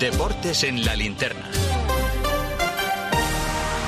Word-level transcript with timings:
Deportes 0.00 0.64
en 0.64 0.82
la 0.82 0.96
linterna. 0.96 1.44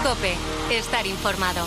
Cope, 0.03 0.35
estar 0.71 1.07
informado. 1.07 1.67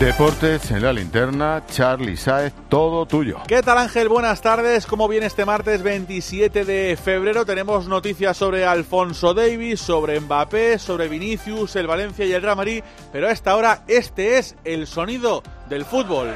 Deportes 0.00 0.72
en 0.72 0.82
la 0.82 0.92
linterna, 0.92 1.62
Charlie 1.70 2.16
Saez, 2.16 2.52
todo 2.68 3.06
tuyo. 3.06 3.38
¿Qué 3.46 3.62
tal 3.62 3.78
Ángel? 3.78 4.08
Buenas 4.08 4.40
tardes. 4.40 4.86
¿Cómo 4.86 5.06
viene 5.06 5.26
este 5.26 5.44
martes 5.44 5.84
27 5.84 6.64
de 6.64 6.98
febrero? 7.00 7.46
Tenemos 7.46 7.86
noticias 7.86 8.36
sobre 8.36 8.66
Alfonso 8.66 9.34
Davis, 9.34 9.78
sobre 9.78 10.18
Mbappé, 10.18 10.80
sobre 10.80 11.06
Vinicius, 11.06 11.76
el 11.76 11.86
Valencia 11.86 12.26
y 12.26 12.32
el 12.32 12.42
Real 12.42 12.56
Madrid, 12.56 12.82
pero 13.12 13.28
a 13.28 13.30
esta 13.30 13.54
hora 13.54 13.84
este 13.86 14.38
es 14.38 14.56
el 14.64 14.88
sonido 14.88 15.44
del 15.68 15.84
fútbol. 15.84 16.34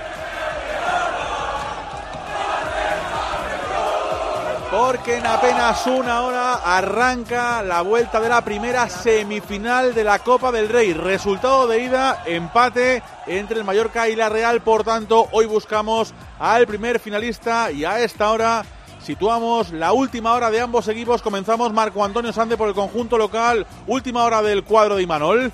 Porque 4.71 5.17
en 5.17 5.27
apenas 5.27 5.87
una 5.87 6.23
hora 6.23 6.55
arranca 6.55 7.63
la 7.63 7.81
vuelta 7.83 8.21
de 8.21 8.29
la 8.29 8.43
primera 8.43 8.89
semifinal 8.89 9.95
de 9.95 10.05
la 10.05 10.19
Copa 10.19 10.53
del 10.53 10.69
Rey. 10.69 10.93
Resultado 10.93 11.67
de 11.67 11.85
ida, 11.85 12.23
empate 12.27 13.03
entre 13.27 13.59
el 13.59 13.65
Mallorca 13.65 14.09
y 14.09 14.17
la 14.17 14.29
Real. 14.29 14.61
Por 14.61 14.85
tanto, 14.85 15.29
hoy 15.33 15.47
buscamos 15.47 16.13
al 16.39 16.67
primer 16.67 17.01
finalista 17.01 17.71
y 17.71 17.85
a 17.85 18.01
esta 18.01 18.31
hora 18.31 18.65
situamos 19.03 19.71
la 19.71 19.93
última 19.93 20.35
hora 20.35 20.51
de 20.51 20.61
ambos 20.61 20.87
equipos. 20.89 21.23
Comenzamos 21.23 21.73
Marco 21.73 22.05
Antonio 22.05 22.33
Sande 22.33 22.57
por 22.59 22.69
el 22.69 22.75
conjunto 22.75 23.17
local. 23.17 23.67
Última 23.87 24.25
hora 24.25 24.43
del 24.43 24.65
cuadro 24.65 24.97
de 24.97 25.03
Imanol. 25.03 25.53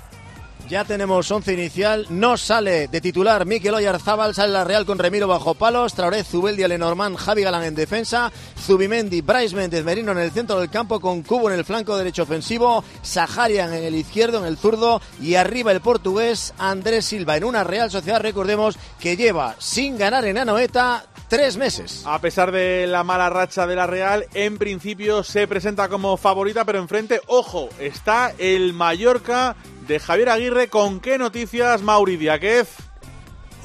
Ya 0.67 0.83
tenemos 0.83 1.29
once 1.29 1.53
inicial. 1.53 2.07
No 2.09 2.37
sale 2.37 2.87
de 2.87 2.99
titular 2.99 3.45
Mikel 3.45 3.75
Oyarzábal. 3.75 4.33
Sale 4.33 4.51
la 4.51 4.63
Real 4.63 4.85
con 4.85 4.97
Remiro 4.97 5.27
bajo 5.27 5.53
palos. 5.53 5.93
Traoré, 5.93 6.23
Zubeldia, 6.23 6.67
Lenormand, 6.67 7.17
Javi 7.17 7.43
Galán 7.43 7.63
en 7.63 7.75
defensa. 7.75 8.31
Zubimendi, 8.59 9.21
Bryce 9.21 9.55
Méndez, 9.55 9.83
Merino 9.83 10.11
en 10.13 10.17
el 10.17 10.31
centro 10.31 10.59
del 10.59 10.71
campo 10.71 10.99
con 10.99 11.21
Cubo 11.21 11.51
en 11.51 11.59
el 11.59 11.65
flanco 11.65 11.95
derecho 11.95 12.23
ofensivo. 12.23 12.83
Saharian 13.03 13.73
en 13.73 13.83
el 13.83 13.95
izquierdo, 13.95 14.39
en 14.39 14.45
el 14.45 14.57
zurdo. 14.57 15.01
Y 15.21 15.35
arriba 15.35 15.71
el 15.71 15.81
portugués 15.81 16.53
Andrés 16.57 17.05
Silva 17.05 17.37
en 17.37 17.43
una 17.43 17.63
Real 17.63 17.91
Sociedad. 17.91 18.21
Recordemos 18.21 18.77
que 18.99 19.15
lleva 19.15 19.55
sin 19.59 19.99
ganar 19.99 20.25
en 20.25 20.39
Anoeta 20.39 21.05
tres 21.27 21.57
meses. 21.57 22.01
A 22.05 22.19
pesar 22.19 22.51
de 22.51 22.87
la 22.87 23.03
mala 23.03 23.29
racha 23.29 23.67
de 23.67 23.75
la 23.75 23.85
Real, 23.85 24.25
en 24.33 24.57
principio 24.57 25.23
se 25.23 25.47
presenta 25.47 25.89
como 25.89 26.17
favorita, 26.17 26.65
pero 26.65 26.79
enfrente, 26.79 27.21
ojo, 27.27 27.69
está 27.79 28.33
el 28.37 28.73
Mallorca 28.73 29.55
de 29.87 29.99
Javier 29.99 30.29
Aguirre. 30.29 30.67
¿Con 30.67 30.99
qué 30.99 31.17
noticias, 31.17 31.81
Mauri 31.81 32.17
Diáquez? 32.17 32.75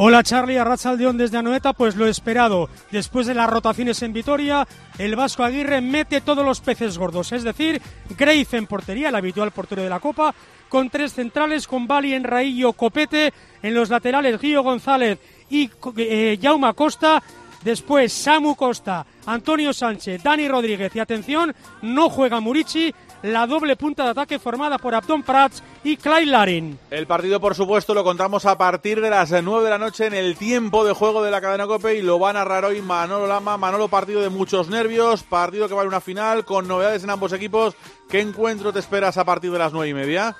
Hola 0.03 0.23
Charlie, 0.23 0.57
Arrachaldeón 0.57 1.19
desde 1.19 1.37
Anoeta, 1.37 1.75
pues 1.75 1.95
lo 1.95 2.07
esperado. 2.07 2.71
Después 2.91 3.27
de 3.27 3.35
las 3.35 3.51
rotaciones 3.51 4.03
en 4.03 4.15
Vitoria, 4.15 4.67
el 4.97 5.15
Vasco 5.15 5.45
Aguirre 5.45 5.83
mete 5.83 6.23
todos 6.23 6.43
los 6.43 6.63
peces 6.63 6.97
gordos, 6.97 7.33
es 7.33 7.43
decir, 7.43 7.83
Grace 8.17 8.57
en 8.57 8.67
portería, 8.67 9.11
el 9.11 9.15
habitual 9.15 9.51
portero 9.51 9.83
de 9.83 9.91
la 9.91 10.01
Copa, 10.01 10.35
con 10.71 10.89
tres 10.89 11.13
centrales, 11.13 11.67
con 11.67 11.87
Bali 11.87 12.15
en 12.15 12.25
Raillo, 12.25 12.73
Copete, 12.73 13.35
en 13.63 13.75
los 13.75 13.91
laterales 13.91 14.41
Guillo 14.41 14.63
González 14.63 15.19
y 15.51 15.71
eh, 15.99 16.39
Jauma 16.41 16.73
Costa, 16.73 17.23
después 17.63 18.11
Samu 18.11 18.55
Costa, 18.55 19.05
Antonio 19.27 19.75
Sánchez, 19.75 20.23
Dani 20.23 20.49
Rodríguez 20.49 20.97
y 20.97 21.01
atención, 21.01 21.55
no 21.83 22.09
juega 22.09 22.41
Murici, 22.41 22.95
la 23.23 23.47
doble 23.47 23.77
punta 23.77 24.05
de 24.05 24.11
ataque 24.11 24.39
formada 24.39 24.79
por 24.79 24.95
Abdon 24.95 25.23
Prats 25.23 25.63
y 25.85 25.97
Clyde 25.97 26.27
Larin. 26.27 26.79
El 26.91 27.07
partido, 27.07 27.41
por 27.41 27.55
supuesto, 27.55 27.95
lo 27.95 28.05
contamos 28.05 28.47
a 28.47 28.57
partir 28.57 29.01
de 29.01 29.11
las 29.11 29.31
9 29.31 29.65
de 29.65 29.71
la 29.71 29.79
noche 29.79 30.07
en 30.07 30.15
el 30.15 30.37
tiempo 30.37 30.85
de 30.85 30.93
juego 30.93 31.23
de 31.23 31.31
la 31.31 31.41
cadena 31.41 31.67
Cope 31.67 31.97
y 31.97 32.03
lo 32.03 32.19
va 32.19 32.31
a 32.31 32.35
narrar 32.35 32.65
hoy 32.65 32.81
Manolo 32.81 33.27
Lama. 33.27 33.57
Manolo, 33.57 33.89
partido 33.89 34.21
de 34.21 34.31
muchos 34.31 34.69
nervios, 34.69 35.23
partido 35.23 35.69
que 35.69 35.75
vale 35.75 35.89
una 35.89 36.01
final 36.01 36.45
con 36.45 36.67
novedades 36.67 37.05
en 37.05 37.11
ambos 37.11 37.33
equipos. 37.33 37.75
¿Qué 38.09 38.21
encuentro 38.21 38.73
te 38.73 38.79
esperas 38.79 39.19
a 39.19 39.25
partir 39.25 39.51
de 39.51 39.59
las 39.59 39.73
nueve 39.73 39.89
y 39.89 39.95
media? 39.95 40.37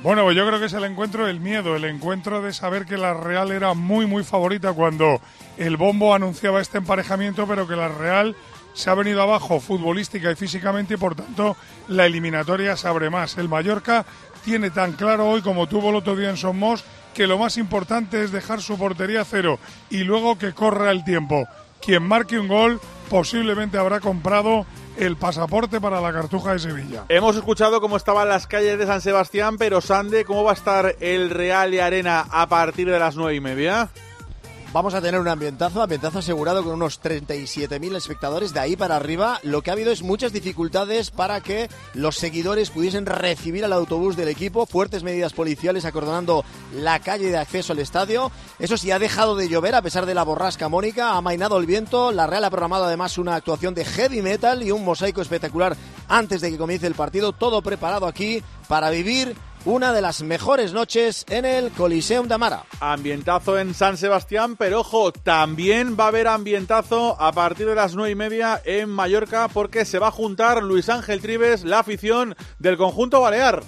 Bueno, 0.00 0.22
pues 0.22 0.36
yo 0.36 0.46
creo 0.46 0.60
que 0.60 0.66
es 0.66 0.72
el 0.74 0.84
encuentro 0.84 1.26
del 1.26 1.40
miedo, 1.40 1.74
el 1.74 1.84
encuentro 1.84 2.40
de 2.40 2.52
saber 2.52 2.86
que 2.86 2.96
la 2.96 3.14
Real 3.14 3.50
era 3.50 3.74
muy, 3.74 4.06
muy 4.06 4.22
favorita 4.22 4.72
cuando 4.72 5.20
el 5.56 5.76
bombo 5.76 6.14
anunciaba 6.14 6.60
este 6.60 6.78
emparejamiento, 6.78 7.48
pero 7.48 7.66
que 7.66 7.74
la 7.74 7.88
Real 7.88 8.36
se 8.78 8.90
ha 8.90 8.94
venido 8.94 9.20
abajo 9.20 9.58
futbolística 9.58 10.30
y 10.30 10.36
físicamente 10.36 10.94
y 10.94 10.96
por 10.98 11.16
tanto 11.16 11.56
la 11.88 12.06
eliminatoria 12.06 12.76
se 12.76 12.86
abre 12.86 13.10
más. 13.10 13.36
El 13.36 13.48
Mallorca 13.48 14.06
tiene 14.44 14.70
tan 14.70 14.92
claro 14.92 15.28
hoy 15.28 15.42
como 15.42 15.66
tuvo 15.66 15.90
el 15.90 15.96
otro 15.96 16.14
día 16.14 16.30
en 16.30 16.36
Somos 16.36 16.84
que 17.12 17.26
lo 17.26 17.38
más 17.38 17.56
importante 17.56 18.22
es 18.22 18.30
dejar 18.30 18.62
su 18.62 18.78
portería 18.78 19.24
cero 19.24 19.58
y 19.90 20.04
luego 20.04 20.38
que 20.38 20.52
corra 20.52 20.92
el 20.92 21.02
tiempo. 21.02 21.48
Quien 21.84 22.04
marque 22.04 22.38
un 22.38 22.46
gol 22.46 22.80
posiblemente 23.10 23.78
habrá 23.78 23.98
comprado 23.98 24.64
el 24.96 25.16
pasaporte 25.16 25.80
para 25.80 26.00
la 26.00 26.12
Cartuja 26.12 26.52
de 26.52 26.60
Sevilla. 26.60 27.04
Hemos 27.08 27.34
escuchado 27.34 27.80
cómo 27.80 27.96
estaban 27.96 28.28
las 28.28 28.46
calles 28.46 28.78
de 28.78 28.86
San 28.86 29.00
Sebastián, 29.00 29.58
pero 29.58 29.80
Sande, 29.80 30.24
¿cómo 30.24 30.44
va 30.44 30.52
a 30.52 30.54
estar 30.54 30.94
el 31.00 31.30
Real 31.30 31.74
y 31.74 31.80
Arena 31.80 32.26
a 32.30 32.48
partir 32.48 32.88
de 32.88 33.00
las 33.00 33.16
nueve 33.16 33.34
y 33.34 33.40
media? 33.40 33.90
Vamos 34.70 34.92
a 34.92 35.00
tener 35.00 35.18
un 35.18 35.28
ambientazo, 35.28 35.80
ambientazo 35.80 36.18
asegurado 36.18 36.62
con 36.62 36.74
unos 36.74 37.00
37.000 37.00 37.96
espectadores. 37.96 38.52
De 38.52 38.60
ahí 38.60 38.76
para 38.76 38.96
arriba, 38.96 39.40
lo 39.42 39.62
que 39.62 39.70
ha 39.70 39.72
habido 39.72 39.90
es 39.90 40.02
muchas 40.02 40.30
dificultades 40.30 41.10
para 41.10 41.40
que 41.40 41.70
los 41.94 42.16
seguidores 42.16 42.68
pudiesen 42.68 43.06
recibir 43.06 43.64
al 43.64 43.72
autobús 43.72 44.14
del 44.14 44.28
equipo. 44.28 44.66
Fuertes 44.66 45.02
medidas 45.02 45.32
policiales 45.32 45.86
acordonando 45.86 46.44
la 46.74 47.00
calle 47.00 47.30
de 47.30 47.38
acceso 47.38 47.72
al 47.72 47.78
estadio. 47.78 48.30
Eso 48.58 48.76
sí, 48.76 48.90
ha 48.90 48.98
dejado 48.98 49.36
de 49.36 49.48
llover 49.48 49.74
a 49.74 49.80
pesar 49.80 50.04
de 50.04 50.14
la 50.14 50.22
borrasca 50.22 50.68
Mónica. 50.68 51.16
Ha 51.16 51.22
mainado 51.22 51.56
el 51.56 51.64
viento. 51.64 52.12
La 52.12 52.26
Real 52.26 52.44
ha 52.44 52.50
programado 52.50 52.84
además 52.84 53.16
una 53.16 53.36
actuación 53.36 53.72
de 53.72 53.86
heavy 53.86 54.20
metal 54.20 54.62
y 54.62 54.70
un 54.70 54.84
mosaico 54.84 55.22
espectacular 55.22 55.78
antes 56.08 56.42
de 56.42 56.50
que 56.50 56.58
comience 56.58 56.86
el 56.86 56.94
partido. 56.94 57.32
Todo 57.32 57.62
preparado 57.62 58.06
aquí 58.06 58.42
para 58.68 58.90
vivir 58.90 59.34
una 59.68 59.92
de 59.92 60.00
las 60.00 60.22
mejores 60.22 60.72
noches 60.72 61.26
en 61.28 61.44
el 61.44 61.70
Coliseum 61.70 62.26
de 62.26 62.34
Amara. 62.34 62.64
Ambientazo 62.80 63.58
en 63.58 63.74
San 63.74 63.98
Sebastián, 63.98 64.56
pero 64.56 64.80
ojo, 64.80 65.12
también 65.12 65.94
va 65.94 66.04
a 66.04 66.08
haber 66.08 66.26
ambientazo 66.26 67.20
a 67.20 67.32
partir 67.32 67.66
de 67.66 67.74
las 67.74 67.94
nueve 67.94 68.12
y 68.12 68.14
media 68.14 68.62
en 68.64 68.88
Mallorca 68.88 69.46
porque 69.48 69.84
se 69.84 69.98
va 69.98 70.08
a 70.08 70.10
juntar 70.10 70.62
Luis 70.62 70.88
Ángel 70.88 71.20
Tribes, 71.20 71.64
la 71.64 71.80
afición 71.80 72.34
del 72.58 72.78
conjunto 72.78 73.20
balear. 73.20 73.62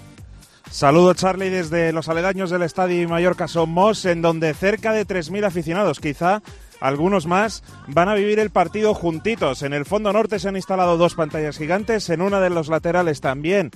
Saludo 0.71 1.13
Charlie 1.13 1.51
desde 1.51 1.93
los 1.93 2.09
aledaños 2.09 2.49
del 2.49 2.63
Estadio 2.63 3.07
Mallorca 3.07 3.47
Somos, 3.47 4.07
en 4.07 4.23
donde 4.23 4.55
cerca 4.55 4.93
de 4.93 5.07
3.000 5.07 5.45
aficionados, 5.45 6.01
quizá 6.01 6.43
algunos 6.81 7.27
más 7.27 7.63
van 7.89 8.09
a 8.09 8.15
vivir 8.15 8.39
el 8.39 8.51
partido 8.51 8.95
juntitos. 8.95 9.63
En 9.63 9.75
el 9.75 9.85
fondo 9.85 10.13
norte 10.13 10.39
se 10.39 10.49
han 10.49 10.57
instalado 10.57 10.97
dos 10.97 11.15
pantallas 11.15 11.59
gigantes, 11.59 12.09
en 12.09 12.23
una 12.23 12.41
de 12.41 12.49
los 12.49 12.69
laterales 12.69 13.21
también 13.21 13.71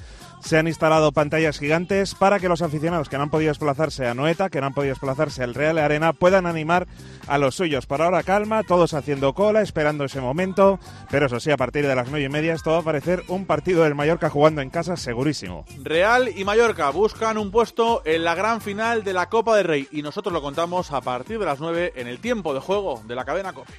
se 0.45 0.59
han 0.59 0.69
instalado 0.69 1.13
pantallas 1.13 1.59
gigantes 1.59 2.15
para 2.15 2.39
que 2.39 2.49
los 2.49 2.63
aficionados 2.63 3.09
que 3.09 3.17
no 3.17 3.25
han 3.25 3.31
podido 3.31 3.51
desplazarse 3.51 4.07
a 4.07 4.15
Noeta, 4.15 4.51
que 4.51 4.61
no 4.61 4.67
han 4.67 4.75
podido 4.75 4.93
desplazarse 4.93 5.43
al 5.43 5.55
Real 5.55 5.79
Arena, 5.79 6.13
puedan 6.13 6.47
animar 6.47 6.87
a 7.27 7.39
los 7.39 7.55
suyos. 7.55 7.87
Por 7.87 8.03
ahora 8.03 8.23
calma, 8.23 8.63
todos 8.63 8.93
haciendo 8.95 9.33
cola, 9.33 9.63
esperando 9.63 10.05
ese 10.05 10.21
momento, 10.21 10.79
pero 11.11 11.27
eso 11.27 11.41
sí, 11.41 11.51
a 11.51 11.57
partir 11.57 11.87
de 11.87 11.95
las 11.95 12.11
nueve 12.11 12.27
y 12.27 12.29
media 12.29 12.53
esto 12.53 12.73
va 12.73 12.79
a 12.79 12.83
parecer 12.83 13.23
un 13.29 13.47
partido 13.47 13.85
del 13.85 13.95
Mallorca 13.95 14.29
jugando 14.29 14.61
en 14.61 14.71
casa 14.71 14.97
segurísimo. 14.97 15.65
Real 15.83 16.31
y 16.35 16.45
Mallorca 16.45 16.91
buscan 16.91 17.39
un 17.39 17.51
puesto 17.51 18.03
en 18.05 18.25
la 18.25 18.35
gran 18.35 18.61
final 18.61 19.03
de 19.03 19.15
la 19.15 19.29
Copa 19.29 19.57
del 19.57 19.67
Rey 19.67 19.89
y 19.91 20.03
nosotros 20.03 20.33
lo 20.33 20.43
contamos 20.43 20.93
a 20.93 21.01
partir 21.01 21.39
de 21.39 21.47
las 21.47 21.61
nueve 21.61 21.93
en 21.97 22.07
el 22.07 22.19
tiempo 22.19 22.53
de 22.53 22.61
juego 22.61 23.03
de 23.07 23.15
la 23.15 23.25
cadena 23.25 23.53
COPE. 23.53 23.73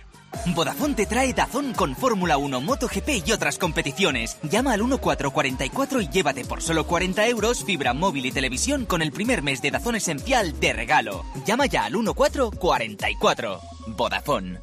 Vodafone 0.54 0.96
te 0.96 1.06
trae 1.06 1.34
Dazón 1.34 1.74
con 1.74 1.96
Fórmula 1.96 2.38
1, 2.38 2.62
MotoGP 2.62 3.28
y 3.28 3.32
otras 3.32 3.58
competiciones. 3.58 4.38
Llama 4.44 4.74
al 4.74 4.82
1444 4.82 6.02
y 6.02 6.10
llévate 6.10 6.46
por 6.46 6.62
solo 6.62 6.86
40 6.86 7.28
euros 7.28 7.64
fibra 7.64 7.94
móvil 7.94 8.26
y 8.26 8.32
televisión 8.32 8.86
con 8.86 9.02
el 9.02 9.12
primer 9.12 9.42
mes 9.42 9.62
de 9.62 9.72
Dazón 9.72 9.96
Esencial 9.96 10.60
de 10.60 10.74
regalo. 10.74 11.24
Llama 11.46 11.66
ya 11.66 11.86
al 11.86 11.94
1444. 11.94 13.60
Vodafone. 13.88 14.60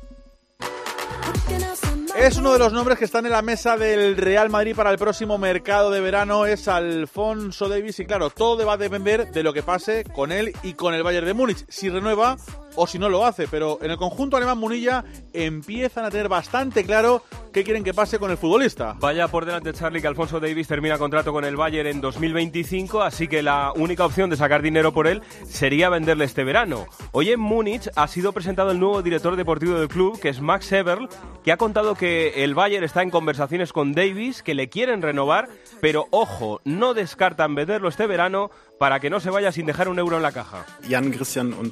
Es 2.16 2.36
uno 2.36 2.52
de 2.52 2.58
los 2.58 2.72
nombres 2.74 2.98
que 2.98 3.06
están 3.06 3.24
en 3.24 3.32
la 3.32 3.40
mesa 3.40 3.78
del 3.78 4.16
Real 4.18 4.50
Madrid 4.50 4.76
para 4.76 4.90
el 4.90 4.98
próximo 4.98 5.38
mercado 5.38 5.90
de 5.90 6.00
verano, 6.00 6.44
es 6.44 6.68
Alfonso 6.68 7.68
Davis 7.70 7.98
y 8.00 8.06
claro, 8.06 8.28
todo 8.28 8.66
va 8.66 8.74
a 8.74 8.76
depender 8.76 9.32
de 9.32 9.42
lo 9.42 9.54
que 9.54 9.62
pase 9.62 10.04
con 10.04 10.30
él 10.30 10.52
y 10.62 10.74
con 10.74 10.92
el 10.92 11.02
Bayern 11.02 11.26
de 11.26 11.32
Múnich, 11.32 11.64
si 11.68 11.88
renueva 11.88 12.36
o 12.74 12.86
si 12.86 12.98
no 12.98 13.08
lo 13.08 13.24
hace, 13.24 13.48
pero 13.48 13.78
en 13.82 13.90
el 13.90 13.96
conjunto 13.96 14.36
alemán 14.36 14.58
Munilla 14.58 15.04
empiezan 15.32 16.04
a 16.04 16.10
tener 16.10 16.28
bastante 16.28 16.84
claro 16.84 17.22
qué 17.52 17.64
quieren 17.64 17.84
que 17.84 17.94
pase 17.94 18.18
con 18.18 18.30
el 18.30 18.36
futbolista. 18.36 18.96
Vaya 18.98 19.28
por 19.28 19.44
delante 19.44 19.72
Charlie 19.72 20.00
que 20.00 20.08
Alfonso 20.08 20.40
Davis 20.40 20.68
termina 20.68 20.98
contrato 20.98 21.32
con 21.32 21.44
el 21.44 21.56
Bayern 21.56 21.88
en 21.88 22.00
2025, 22.00 23.02
así 23.02 23.28
que 23.28 23.42
la 23.42 23.72
única 23.76 24.06
opción 24.06 24.30
de 24.30 24.36
sacar 24.36 24.62
dinero 24.62 24.92
por 24.92 25.06
él 25.06 25.22
sería 25.44 25.88
venderle 25.88 26.24
este 26.24 26.44
verano. 26.44 26.86
Hoy 27.12 27.30
en 27.30 27.40
Múnich 27.40 27.90
ha 27.94 28.08
sido 28.08 28.32
presentado 28.32 28.70
el 28.70 28.80
nuevo 28.80 29.02
director 29.02 29.36
deportivo 29.36 29.78
del 29.78 29.88
club, 29.88 30.18
que 30.18 30.30
es 30.30 30.40
Max 30.40 30.72
Eberl, 30.72 31.08
que 31.44 31.52
ha 31.52 31.56
contado 31.56 31.94
que 31.94 32.44
el 32.44 32.54
Bayern 32.54 32.84
está 32.84 33.02
en 33.02 33.10
conversaciones 33.10 33.72
con 33.72 33.92
Davis, 33.92 34.42
que 34.42 34.54
le 34.54 34.68
quieren 34.68 35.02
renovar, 35.02 35.48
pero 35.80 36.06
ojo, 36.10 36.60
no 36.64 36.94
descartan 36.94 37.54
venderlo 37.54 37.88
este 37.88 38.06
verano 38.06 38.50
para 38.78 39.00
que 39.00 39.10
no 39.10 39.20
se 39.20 39.30
vaya 39.30 39.52
sin 39.52 39.66
dejar 39.66 39.88
un 39.88 39.98
euro 39.98 40.16
en 40.16 40.22
la 40.22 40.32
caja. 40.32 40.66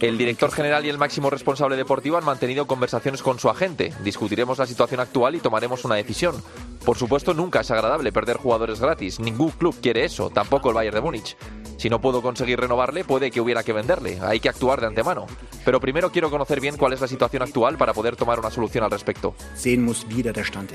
El 0.00 0.19
director 0.19 0.52
general 0.52 0.87
y 0.87 0.88
el 0.88 0.99
máximo 0.99 1.31
responsable 1.31 1.76
deportivo 1.76 2.17
han 2.17 2.25
mantenido 2.25 2.67
conversaciones 2.67 3.23
con 3.23 3.38
su 3.38 3.49
agente. 3.50 3.93
Discutiremos 4.05 4.58
la 4.58 4.67
situación 4.67 5.00
actual 5.00 5.35
y 5.35 5.41
tomaremos 5.41 5.85
una 5.85 5.97
decisión. 5.97 6.37
Por 6.85 6.97
supuesto, 6.97 7.35
nunca 7.35 7.61
es 7.61 7.70
agradable 7.70 8.12
perder 8.12 8.37
jugadores 8.37 8.81
gratis. 8.81 9.20
Ningún 9.20 9.50
club 9.50 9.76
quiere 9.82 10.05
eso, 10.05 10.31
tampoco 10.31 10.69
el 10.69 10.75
Bayern 10.75 10.94
de 10.94 11.00
Múnich. 11.00 11.37
Si 11.76 11.88
no 11.88 12.00
puedo 12.00 12.20
conseguir 12.20 12.61
renovarle, 12.61 13.05
puede 13.05 13.31
que 13.31 13.41
hubiera 13.41 13.62
que 13.62 13.73
venderle. 13.73 14.19
Hay 14.20 14.38
que 14.38 14.50
actuar 14.50 14.82
de 14.82 14.87
antemano. 14.87 15.26
Pero 15.64 15.81
primero 15.81 16.12
quiero 16.12 16.31
conocer 16.31 16.61
bien 16.61 16.76
cuál 16.76 16.93
es 16.93 17.00
la 17.00 17.08
situación 17.08 17.43
actual 17.43 17.79
para 17.79 17.94
poder 17.94 18.17
tomar 18.17 18.38
una 18.38 18.50
solución 18.50 18.85
al 18.85 18.91
respecto. 18.91 19.35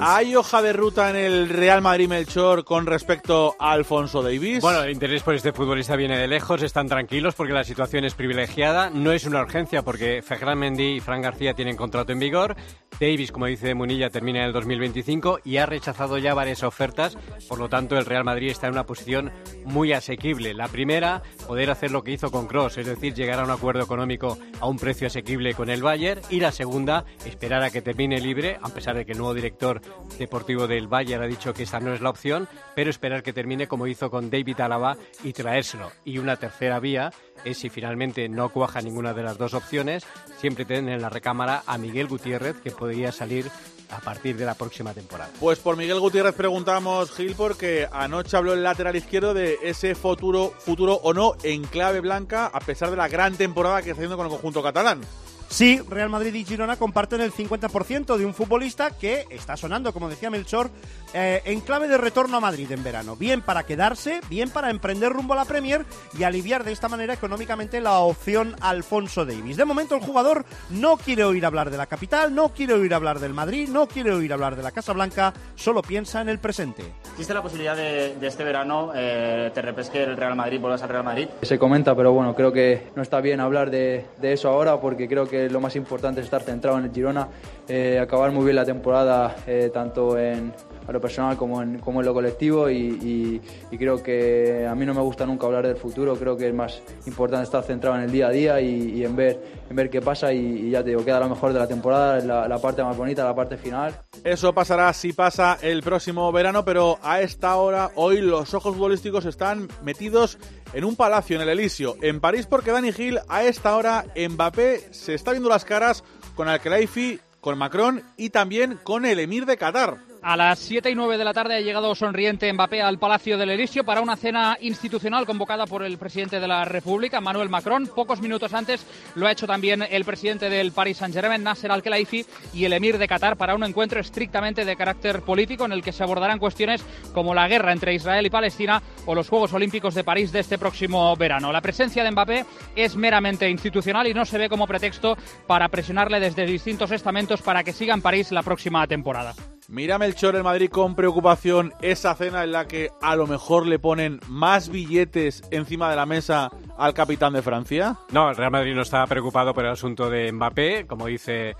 ¿Hay 0.03 0.35
hoja 0.35 0.63
de 0.63 0.73
ruta 0.73 1.11
en 1.11 1.15
el 1.15 1.49
Real 1.49 1.83
Madrid 1.83 2.07
Melchor 2.07 2.65
con 2.65 2.87
respecto 2.87 3.55
a 3.59 3.71
Alfonso 3.71 4.23
Davis? 4.23 4.61
Bueno, 4.61 4.81
el 4.81 4.91
interés 4.91 5.21
por 5.21 5.35
este 5.35 5.53
futbolista 5.53 5.95
viene 5.95 6.14
de 6.17 6.27
lejos, 6.27 6.61
están 6.61 6.87
tranquilos 6.87 7.35
porque 7.35 7.53
la 7.53 7.63
situación 7.63 8.05
es 8.05 8.13
privilegiada, 8.13 8.89
no 8.89 9.11
es 9.11 9.25
una 9.25 9.41
urgencia 9.41 9.81
porque 9.81 10.21
Ferran 10.21 10.59
Mendy 10.59 10.95
y 10.95 10.99
Fran 10.99 11.21
García 11.21 11.53
tienen 11.53 11.75
contrato 11.75 12.11
en 12.11 12.19
vigor, 12.19 12.55
Davis, 12.99 13.31
como 13.33 13.47
dice 13.47 13.73
Munilla, 13.73 14.09
termina 14.09 14.39
en 14.39 14.45
el 14.45 14.53
2025 14.53 15.39
y 15.43 15.57
ha 15.57 15.65
rechazado 15.65 16.17
ya 16.17 16.33
varias 16.33 16.63
ofertas, 16.63 17.17
por 17.49 17.59
lo 17.59 17.67
tanto 17.67 17.97
el 17.97 18.05
Real 18.05 18.23
Madrid 18.23 18.49
está 18.49 18.67
en 18.67 18.73
una 18.73 18.85
posición 18.85 19.31
muy 19.65 19.91
asequible. 19.91 20.53
La 20.53 20.69
primera, 20.69 21.21
poder 21.45 21.71
hacer 21.71 21.91
lo 21.91 22.03
que 22.03 22.11
hizo 22.11 22.31
con 22.31 22.47
Cross, 22.47 22.77
es 22.77 22.85
decir, 22.85 23.13
llegar 23.13 23.39
a 23.39 23.43
un 23.43 23.51
acuerdo 23.51 23.83
económico 23.83 24.37
a 24.61 24.67
un 24.67 24.77
precio 24.77 25.07
asequible 25.07 25.53
con 25.53 25.69
el 25.69 25.83
Bayern 25.83 26.21
y 26.29 26.39
la 26.39 26.53
segunda, 26.53 27.03
esperar 27.25 27.63
a 27.63 27.69
que 27.69 27.81
termine 27.81 28.21
libre, 28.21 28.57
a 28.61 28.69
pesar 28.69 28.95
de 28.95 29.05
que 29.05 29.11
el 29.11 29.17
nuevo 29.17 29.33
director 29.33 29.81
deportivo 30.17 30.67
del 30.67 30.87
Bayern 30.87 31.23
ha 31.23 31.27
dicho 31.27 31.53
que 31.53 31.63
esta 31.63 31.81
no 31.81 31.93
es 31.93 31.99
la 31.99 32.09
opción, 32.09 32.47
pero 32.75 32.89
esperar 32.89 33.23
que 33.23 33.33
termine 33.33 33.67
como 33.67 33.87
hizo 33.87 34.09
con 34.09 34.29
David 34.29 34.61
Alaba 34.61 34.95
y 35.21 35.33
traérselo. 35.33 35.91
Y 36.05 36.19
una 36.19 36.37
tercera 36.37 36.79
vía 36.79 37.11
es 37.43 37.57
si 37.57 37.69
finalmente 37.69 38.29
no 38.29 38.49
cuaja 38.49 38.81
ninguna 38.81 39.13
de 39.13 39.23
las 39.23 39.37
dos 39.37 39.53
opciones, 39.53 40.05
siempre 40.37 40.63
tener 40.63 40.93
en 40.93 41.01
la 41.01 41.09
recámara 41.09 41.63
a 41.65 41.77
Miguel 41.77 42.07
Gutiérrez, 42.07 42.57
que 42.61 42.71
podría 42.71 43.11
salir 43.11 43.49
a 43.89 43.99
partir 43.99 44.37
de 44.37 44.45
la 44.45 44.55
próxima 44.55 44.93
temporada. 44.93 45.31
Pues 45.39 45.59
por 45.59 45.77
Miguel 45.77 45.99
Gutiérrez 45.99 46.33
preguntamos, 46.33 47.11
Gil, 47.11 47.35
porque 47.35 47.87
anoche 47.91 48.37
habló 48.37 48.53
el 48.53 48.63
lateral 48.63 48.95
izquierdo 48.95 49.33
de 49.33 49.57
ese 49.63 49.95
futuro, 49.95 50.53
futuro 50.57 50.95
o 50.95 51.13
no 51.13 51.33
en 51.43 51.63
clave 51.63 52.01
blanca, 52.01 52.47
a 52.47 52.59
pesar 52.59 52.91
de 52.91 52.97
la 52.97 53.07
gran 53.07 53.35
temporada 53.35 53.81
que 53.81 53.89
está 53.89 54.01
haciendo 54.01 54.17
con 54.17 54.27
el 54.27 54.31
conjunto 54.31 54.63
catalán. 54.63 55.01
Sí, 55.49 55.79
Real 55.89 56.09
Madrid 56.09 56.33
y 56.33 56.43
Girona 56.43 56.75
comparten 56.75 57.21
el 57.21 57.31
50% 57.31 58.17
de 58.17 58.25
un 58.25 58.33
futbolista 58.33 58.91
que 58.91 59.25
está 59.29 59.55
sonando, 59.55 59.93
como 59.93 60.09
decía 60.09 60.29
Melchor, 60.29 60.69
eh, 61.13 61.41
en 61.45 61.61
clave 61.61 61.87
de 61.87 61.97
retorno 61.97 62.37
a 62.37 62.39
Madrid 62.41 62.69
en 62.71 62.83
verano. 62.83 63.15
Bien 63.15 63.41
para 63.41 63.63
quedarse, 63.63 64.19
bien 64.29 64.49
para 64.49 64.69
emprender 64.69 65.13
rumbo 65.13 65.33
a 65.33 65.37
la 65.37 65.45
Premier 65.45 65.85
y 66.17 66.23
aliviar 66.23 66.63
de 66.63 66.73
esta 66.73 66.89
manera 66.89 67.13
económicamente 67.13 67.79
la 67.79 67.99
opción 67.99 68.55
Alfonso 68.59 69.25
Davis. 69.25 69.55
De 69.55 69.65
momento 69.65 69.95
el 69.95 70.01
jugador 70.01 70.45
no 70.71 70.97
quiere 70.97 71.23
oír 71.23 71.45
hablar 71.45 71.69
de 71.69 71.77
la 71.77 71.85
capital, 71.85 72.35
no 72.35 72.49
quiere 72.49 72.73
oír 72.73 72.93
hablar 72.93 73.19
del 73.19 73.33
Madrid, 73.33 73.69
no 73.69 73.87
quiere 73.87 74.11
oír 74.11 74.33
hablar 74.33 74.57
de 74.57 74.63
la 74.63 74.71
Casa 74.71 74.91
Blanca, 74.91 75.33
solo 75.55 75.81
piensa 75.81 76.19
en 76.19 76.27
el 76.27 76.39
presente. 76.39 76.83
¿Existe 77.11 77.33
la 77.33 77.41
posibilidad 77.41 77.77
de, 77.77 78.15
este 78.21 78.43
verano 78.43 78.91
eh, 78.93 79.51
te 79.53 79.61
repesque 79.61 80.03
el 80.03 80.17
Real 80.17 80.35
Madrid, 80.35 80.59
vuelvas 80.59 80.83
al 80.83 80.89
Real 80.89 81.03
Madrid? 81.03 81.29
Se 81.43 81.57
comenta, 81.57 81.95
pero 81.95 82.11
bueno, 82.11 82.35
creo 82.35 82.51
que 82.51 82.87
no 82.95 83.01
está 83.01 83.21
bien 83.21 83.39
hablar 83.39 83.71
de, 83.71 84.05
de 84.19 84.33
eso 84.33 84.49
ahora 84.49 84.81
porque 84.81 85.07
creo 85.07 85.27
que 85.27 85.34
lo 85.49 85.59
más 85.59 85.75
importante 85.75 86.21
es 86.21 86.25
estar 86.25 86.41
centrado 86.41 86.77
en 86.77 86.85
el 86.85 86.91
Girona, 86.91 87.27
eh, 87.67 87.99
acabar 87.99 88.31
muy 88.31 88.43
bien 88.45 88.55
la 88.55 88.65
temporada, 88.65 89.35
eh, 89.47 89.69
tanto 89.73 90.17
en 90.17 90.53
a 90.87 90.91
lo 90.91 91.01
personal 91.01 91.37
como 91.37 91.61
en, 91.61 91.79
como 91.79 91.99
en 91.99 92.05
lo 92.05 92.13
colectivo 92.13 92.69
y, 92.69 93.41
creo 93.77 94.01
que 94.01 94.65
a 94.65 94.73
mí 94.73 94.85
no 94.85 94.93
me 94.93 95.01
gusta 95.01 95.25
nunca 95.25 95.45
hablar 95.45 95.67
del 95.67 95.75
futuro, 95.75 96.15
creo 96.15 96.37
que 96.37 96.47
es 96.47 96.53
más 96.53 96.81
importante 97.05 97.43
estar 97.43 97.61
centrado 97.63 97.97
en 97.97 98.03
el 98.03 98.11
día 98.11 98.27
a 98.27 98.31
día 98.31 98.61
y, 98.61 99.03
en, 99.03 99.15
ver, 99.15 99.39
en 99.69 99.75
ver 99.75 99.89
qué 99.89 100.01
pasa 100.01 100.33
y, 100.33 100.69
ya 100.69 100.83
te 100.83 100.89
digo, 100.89 101.03
queda 101.03 101.19
lo 101.19 101.29
mejor 101.29 101.51
de 101.53 101.59
la 101.59 101.67
temporada, 101.67 102.19
la, 102.19 102.47
la 102.47 102.57
parte 102.57 102.83
más 102.83 102.95
bonita, 102.95 103.23
la 103.23 103.35
parte 103.35 103.57
final. 103.57 103.93
Eso 104.23 104.53
pasará 104.53 104.91
si 104.93 105.13
pasa 105.13 105.57
el 105.61 105.83
próximo 105.83 106.31
verano, 106.31 106.63
pero 106.63 106.97
a 107.03 107.21
esta 107.21 107.55
hora, 107.57 107.91
hoy 107.95 108.21
los 108.21 108.53
ojos 108.53 108.75
futbolísticos 108.75 109.25
están 109.25 109.67
metidos 109.83 110.37
en 110.73 110.83
un 110.83 110.95
palacio 110.95 111.35
en 111.35 111.43
el 111.43 111.49
Elíseo, 111.49 111.95
en 112.01 112.19
París, 112.19 112.47
porque 112.47 112.71
Dani 112.71 112.91
Gil, 112.91 113.19
a 113.27 113.43
esta 113.43 113.75
hora, 113.75 114.05
Mbappé 114.15 114.89
se 114.91 115.13
está 115.13 115.31
viendo 115.31 115.49
las 115.49 115.65
caras 115.65 116.03
con 116.35 116.47
Al-Khelaifi, 116.47 117.19
con 117.39 117.57
Macron 117.57 118.01
y 118.17 118.31
también 118.31 118.79
con 118.83 119.05
el 119.05 119.19
emir 119.19 119.45
de 119.45 119.57
Qatar. 119.57 119.99
A 120.27 120.35
las 120.35 120.57
7 120.57 120.89
y 120.89 120.95
9 120.95 121.19
de 121.19 121.23
la 121.23 121.35
tarde 121.35 121.53
ha 121.53 121.61
llegado 121.61 121.93
sonriente 121.93 122.51
Mbappé 122.51 122.81
al 122.81 122.97
Palacio 122.97 123.37
del 123.37 123.51
Elíseo 123.51 123.83
para 123.83 124.01
una 124.01 124.15
cena 124.15 124.57
institucional 124.59 125.23
convocada 125.23 125.67
por 125.67 125.83
el 125.83 125.99
presidente 125.99 126.39
de 126.39 126.47
la 126.47 126.65
República, 126.65 127.21
Manuel 127.21 127.47
Macron. 127.47 127.85
Pocos 127.85 128.21
minutos 128.21 128.51
antes 128.55 128.87
lo 129.13 129.27
ha 129.27 129.31
hecho 129.31 129.45
también 129.45 129.83
el 129.87 130.03
presidente 130.03 130.49
del 130.49 130.71
Paris 130.71 130.97
Saint-Germain, 130.97 131.43
Nasser 131.43 131.71
Al-Khelaifi, 131.71 132.25
y 132.55 132.65
el 132.65 132.73
emir 132.73 132.97
de 132.97 133.07
Qatar 133.07 133.37
para 133.37 133.53
un 133.53 133.63
encuentro 133.63 133.99
estrictamente 133.99 134.65
de 134.65 134.75
carácter 134.75 135.21
político 135.21 135.63
en 135.65 135.73
el 135.73 135.83
que 135.83 135.91
se 135.91 136.01
abordarán 136.01 136.39
cuestiones 136.39 136.83
como 137.13 137.35
la 137.35 137.47
guerra 137.47 137.71
entre 137.71 137.93
Israel 137.93 138.25
y 138.25 138.31
Palestina 138.31 138.81
o 139.05 139.13
los 139.13 139.29
Juegos 139.29 139.53
Olímpicos 139.53 139.93
de 139.93 140.03
París 140.03 140.31
de 140.31 140.39
este 140.39 140.57
próximo 140.57 141.15
verano. 141.17 141.51
La 141.51 141.61
presencia 141.61 142.03
de 142.03 142.09
Mbappé 142.09 142.45
es 142.75 142.95
meramente 142.95 143.47
institucional 143.47 144.07
y 144.07 144.15
no 144.15 144.25
se 144.25 144.39
ve 144.39 144.49
como 144.49 144.65
pretexto 144.65 145.15
para 145.45 145.69
presionarle 145.69 146.19
desde 146.19 146.47
distintos 146.47 146.89
estamentos 146.89 147.43
para 147.43 147.63
que 147.63 147.73
siga 147.73 147.93
en 147.93 148.01
París 148.01 148.31
la 148.31 148.41
próxima 148.41 148.87
temporada. 148.87 149.35
Mira 149.67 149.97
Melchor 149.97 150.35
el 150.35 150.43
Madrid 150.43 150.69
con 150.69 150.93
preocupación 150.93 151.73
esa 151.81 152.13
cena 152.13 152.43
en 152.43 152.51
la 152.51 152.67
que 152.67 152.91
a 153.01 153.15
lo 153.15 153.25
mejor 153.25 153.65
le 153.65 153.79
ponen 153.79 154.19
más 154.27 154.69
billetes 154.69 155.41
encima 155.49 155.89
de 155.89 155.95
la 155.95 156.05
mesa 156.05 156.51
al 156.77 156.93
capitán 156.93 157.33
de 157.33 157.41
Francia. 157.41 157.97
No, 158.11 158.29
el 158.29 158.35
Real 158.35 158.51
Madrid 158.51 158.75
no 158.75 158.83
está 158.83 159.05
preocupado 159.07 159.55
por 159.55 159.65
el 159.65 159.71
asunto 159.71 160.07
de 160.07 160.31
Mbappé, 160.31 160.85
como 160.85 161.07
dice 161.07 161.55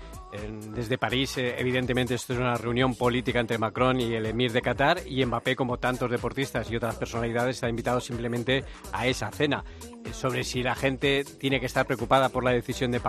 desde 0.74 0.98
París, 0.98 1.38
eh, 1.38 1.54
evidentemente, 1.58 2.14
esto 2.14 2.32
es 2.32 2.38
una 2.38 2.54
reunión 2.56 2.94
política 2.94 3.40
entre 3.40 3.58
Macron 3.58 4.00
y 4.00 4.14
el 4.14 4.26
emir 4.26 4.52
de 4.52 4.60
Qatar 4.60 4.98
y 5.06 5.24
Mbappé, 5.24 5.56
como 5.56 5.78
tantos 5.78 6.10
deportistas 6.10 6.70
y 6.70 6.76
otras 6.76 6.96
personalidades, 6.96 7.56
está 7.56 7.68
invitado 7.68 8.00
simplemente 8.00 8.64
a 8.92 9.06
esa 9.06 9.30
cena. 9.30 9.64
Eh, 10.04 10.12
sobre 10.12 10.44
si 10.44 10.62
la 10.62 10.74
gente 10.74 11.24
tiene 11.38 11.60
que 11.60 11.66
estar 11.66 11.86
preocupada 11.86 12.28
por 12.28 12.44
la 12.44 12.50
decisión 12.50 12.90
de, 12.90 13.00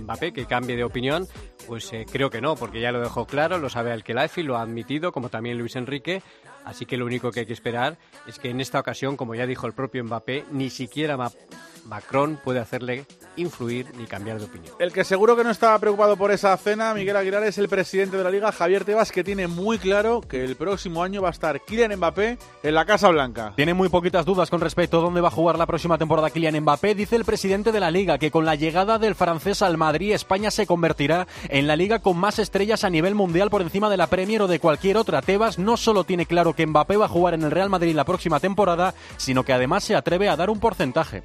Mbappé, 0.00 0.32
que 0.32 0.46
cambie 0.46 0.76
de 0.76 0.84
opinión, 0.84 1.26
pues 1.66 1.92
eh, 1.92 2.06
creo 2.10 2.30
que 2.30 2.40
no, 2.40 2.56
porque 2.56 2.80
ya 2.80 2.92
lo 2.92 3.00
dejó 3.00 3.26
claro, 3.26 3.58
lo 3.58 3.68
sabe 3.68 3.92
Al-Khelaifi, 3.92 4.42
lo 4.42 4.56
ha 4.56 4.62
admitido, 4.62 5.12
como 5.12 5.28
también 5.28 5.58
Luis 5.58 5.76
Enrique. 5.76 6.22
Así 6.64 6.86
que 6.86 6.96
lo 6.96 7.06
único 7.06 7.32
que 7.32 7.40
hay 7.40 7.46
que 7.46 7.52
esperar 7.52 7.98
es 8.26 8.38
que 8.38 8.50
en 8.50 8.60
esta 8.60 8.78
ocasión, 8.78 9.16
como 9.16 9.34
ya 9.34 9.46
dijo 9.46 9.66
el 9.66 9.72
propio 9.72 10.04
Mbappé, 10.04 10.44
ni 10.52 10.70
siquiera 10.70 11.16
Macron 11.86 12.38
puede 12.42 12.60
hacerle 12.60 13.06
influir 13.36 13.86
ni 13.96 14.06
cambiar 14.06 14.38
de 14.38 14.44
opinión. 14.44 14.74
El 14.78 14.92
que 14.92 15.04
seguro 15.04 15.36
que 15.36 15.44
no 15.44 15.50
estaba 15.50 15.78
preocupado 15.78 16.16
por 16.16 16.30
esa 16.30 16.56
cena, 16.56 16.94
Miguel 16.94 17.16
Aguilar, 17.16 17.42
es 17.44 17.58
el 17.58 17.68
presidente 17.68 18.16
de 18.16 18.24
la 18.24 18.30
liga, 18.30 18.52
Javier 18.52 18.84
Tebas, 18.84 19.12
que 19.12 19.24
tiene 19.24 19.46
muy 19.46 19.78
claro 19.78 20.20
que 20.20 20.44
el 20.44 20.56
próximo 20.56 21.02
año 21.02 21.22
va 21.22 21.28
a 21.28 21.32
estar 21.32 21.60
Kylian 21.60 21.96
Mbappé 21.96 22.38
en 22.62 22.74
la 22.74 22.84
Casa 22.84 23.08
Blanca. 23.08 23.52
Tiene 23.56 23.74
muy 23.74 23.88
poquitas 23.88 24.24
dudas 24.24 24.50
con 24.50 24.60
respecto 24.60 24.98
a 24.98 25.02
dónde 25.02 25.20
va 25.20 25.28
a 25.28 25.32
jugar 25.32 25.58
la 25.58 25.66
próxima 25.66 25.98
temporada 25.98 26.30
Kylian 26.30 26.60
Mbappé. 26.60 26.94
Dice 26.94 27.16
el 27.16 27.24
presidente 27.24 27.72
de 27.72 27.80
la 27.80 27.90
liga 27.90 28.18
que 28.18 28.30
con 28.30 28.44
la 28.44 28.54
llegada 28.54 28.98
del 28.98 29.14
francés 29.14 29.62
al 29.62 29.78
Madrid, 29.78 30.12
España 30.12 30.50
se 30.50 30.66
convertirá 30.66 31.26
en 31.48 31.66
la 31.66 31.76
liga 31.76 32.00
con 32.00 32.16
más 32.16 32.38
estrellas 32.38 32.84
a 32.84 32.90
nivel 32.90 33.14
mundial 33.14 33.50
por 33.50 33.62
encima 33.62 33.90
de 33.90 33.96
la 33.96 34.06
Premier 34.06 34.42
o 34.42 34.48
de 34.48 34.60
cualquier 34.60 34.96
otra. 34.96 35.22
Tebas 35.22 35.58
no 35.58 35.76
solo 35.76 36.04
tiene 36.04 36.26
claro 36.26 36.54
que 36.54 36.66
Mbappé 36.66 36.96
va 36.96 37.06
a 37.06 37.08
jugar 37.08 37.34
en 37.34 37.42
el 37.42 37.50
Real 37.50 37.70
Madrid 37.70 37.94
la 37.94 38.04
próxima 38.04 38.40
temporada, 38.40 38.94
sino 39.16 39.44
que 39.44 39.52
además 39.52 39.84
se 39.84 39.94
atreve 39.94 40.28
a 40.28 40.36
dar 40.36 40.50
un 40.50 40.60
porcentaje. 40.60 41.22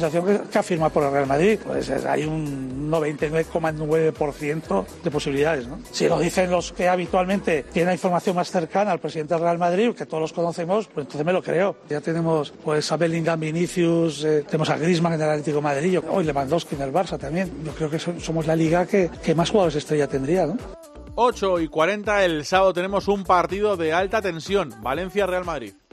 Sensación 0.00 0.26
que, 0.26 0.48
que 0.50 0.58
afirma 0.58 0.88
por 0.88 1.04
el 1.04 1.12
Real 1.12 1.26
Madrid, 1.26 1.58
pues 1.64 1.90
hay 1.90 2.24
un 2.24 2.90
99,9% 2.90 4.84
de 5.02 5.10
posibilidades. 5.10 5.68
Si 5.90 6.08
lo 6.08 6.18
dicen 6.18 6.50
los 6.50 6.72
que 6.72 6.88
habitualmente 6.88 7.64
tienen 7.72 7.88
la 7.88 7.94
información 7.94 8.36
más 8.36 8.50
cercana 8.50 8.92
al 8.92 8.98
presidente 8.98 9.34
del 9.34 9.42
Real 9.42 9.58
Madrid, 9.58 9.94
que 9.94 10.06
todos 10.06 10.20
los 10.20 10.32
conocemos, 10.32 10.86
pues 10.86 11.06
entonces 11.06 11.24
me 11.24 11.32
lo 11.32 11.42
creo. 11.42 11.76
Ya 11.88 12.00
tenemos 12.00 12.52
pues 12.64 12.90
a 12.90 12.96
Bellingham, 12.96 13.40
Vinicius, 13.40 14.24
eh, 14.24 14.44
tenemos 14.44 14.70
a 14.70 14.76
Griezmann 14.76 15.12
en 15.14 15.22
el 15.22 15.28
Atlético 15.30 15.56
de 15.56 15.62
Madrid, 15.62 16.00
hoy 16.08 16.24
Lewandowski 16.24 16.74
en 16.74 16.82
el 16.82 16.92
Barça 16.92 17.18
también. 17.18 17.50
Yo 17.64 17.72
creo 17.72 17.90
que 17.90 17.98
somos 17.98 18.46
la 18.46 18.56
liga 18.56 18.86
que, 18.86 19.10
que 19.22 19.34
más 19.34 19.50
jugadores 19.50 19.76
estrella 19.76 20.06
tendría. 20.06 20.46
¿no? 20.46 20.56
8 21.14 21.60
y 21.60 21.68
40 21.68 22.24
el 22.24 22.44
sábado 22.44 22.72
tenemos 22.72 23.08
un 23.08 23.24
partido 23.24 23.76
de 23.76 23.92
alta 23.92 24.22
tensión, 24.22 24.74
Valencia-Real 24.80 25.44
Madrid. 25.44 25.74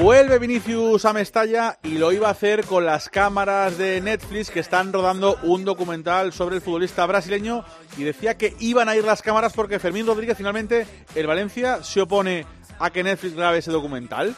Vuelve 0.00 0.38
Vinicius 0.38 1.06
a 1.06 1.14
Mestalla 1.14 1.78
y 1.82 1.96
lo 1.96 2.12
iba 2.12 2.28
a 2.28 2.32
hacer 2.32 2.66
con 2.66 2.84
las 2.84 3.08
cámaras 3.08 3.78
de 3.78 4.02
Netflix 4.02 4.50
que 4.50 4.60
están 4.60 4.92
rodando 4.92 5.38
un 5.42 5.64
documental 5.64 6.34
sobre 6.34 6.56
el 6.56 6.60
futbolista 6.60 7.06
brasileño 7.06 7.64
y 7.96 8.04
decía 8.04 8.36
que 8.36 8.54
iban 8.60 8.90
a 8.90 8.94
ir 8.96 9.04
las 9.04 9.22
cámaras 9.22 9.54
porque 9.54 9.78
Fermín 9.78 10.06
Rodríguez 10.06 10.36
finalmente, 10.36 10.86
el 11.14 11.26
Valencia, 11.26 11.82
se 11.82 12.02
opone 12.02 12.44
a 12.78 12.90
que 12.90 13.02
Netflix 13.02 13.36
grabe 13.36 13.58
ese 13.58 13.70
documental. 13.70 14.36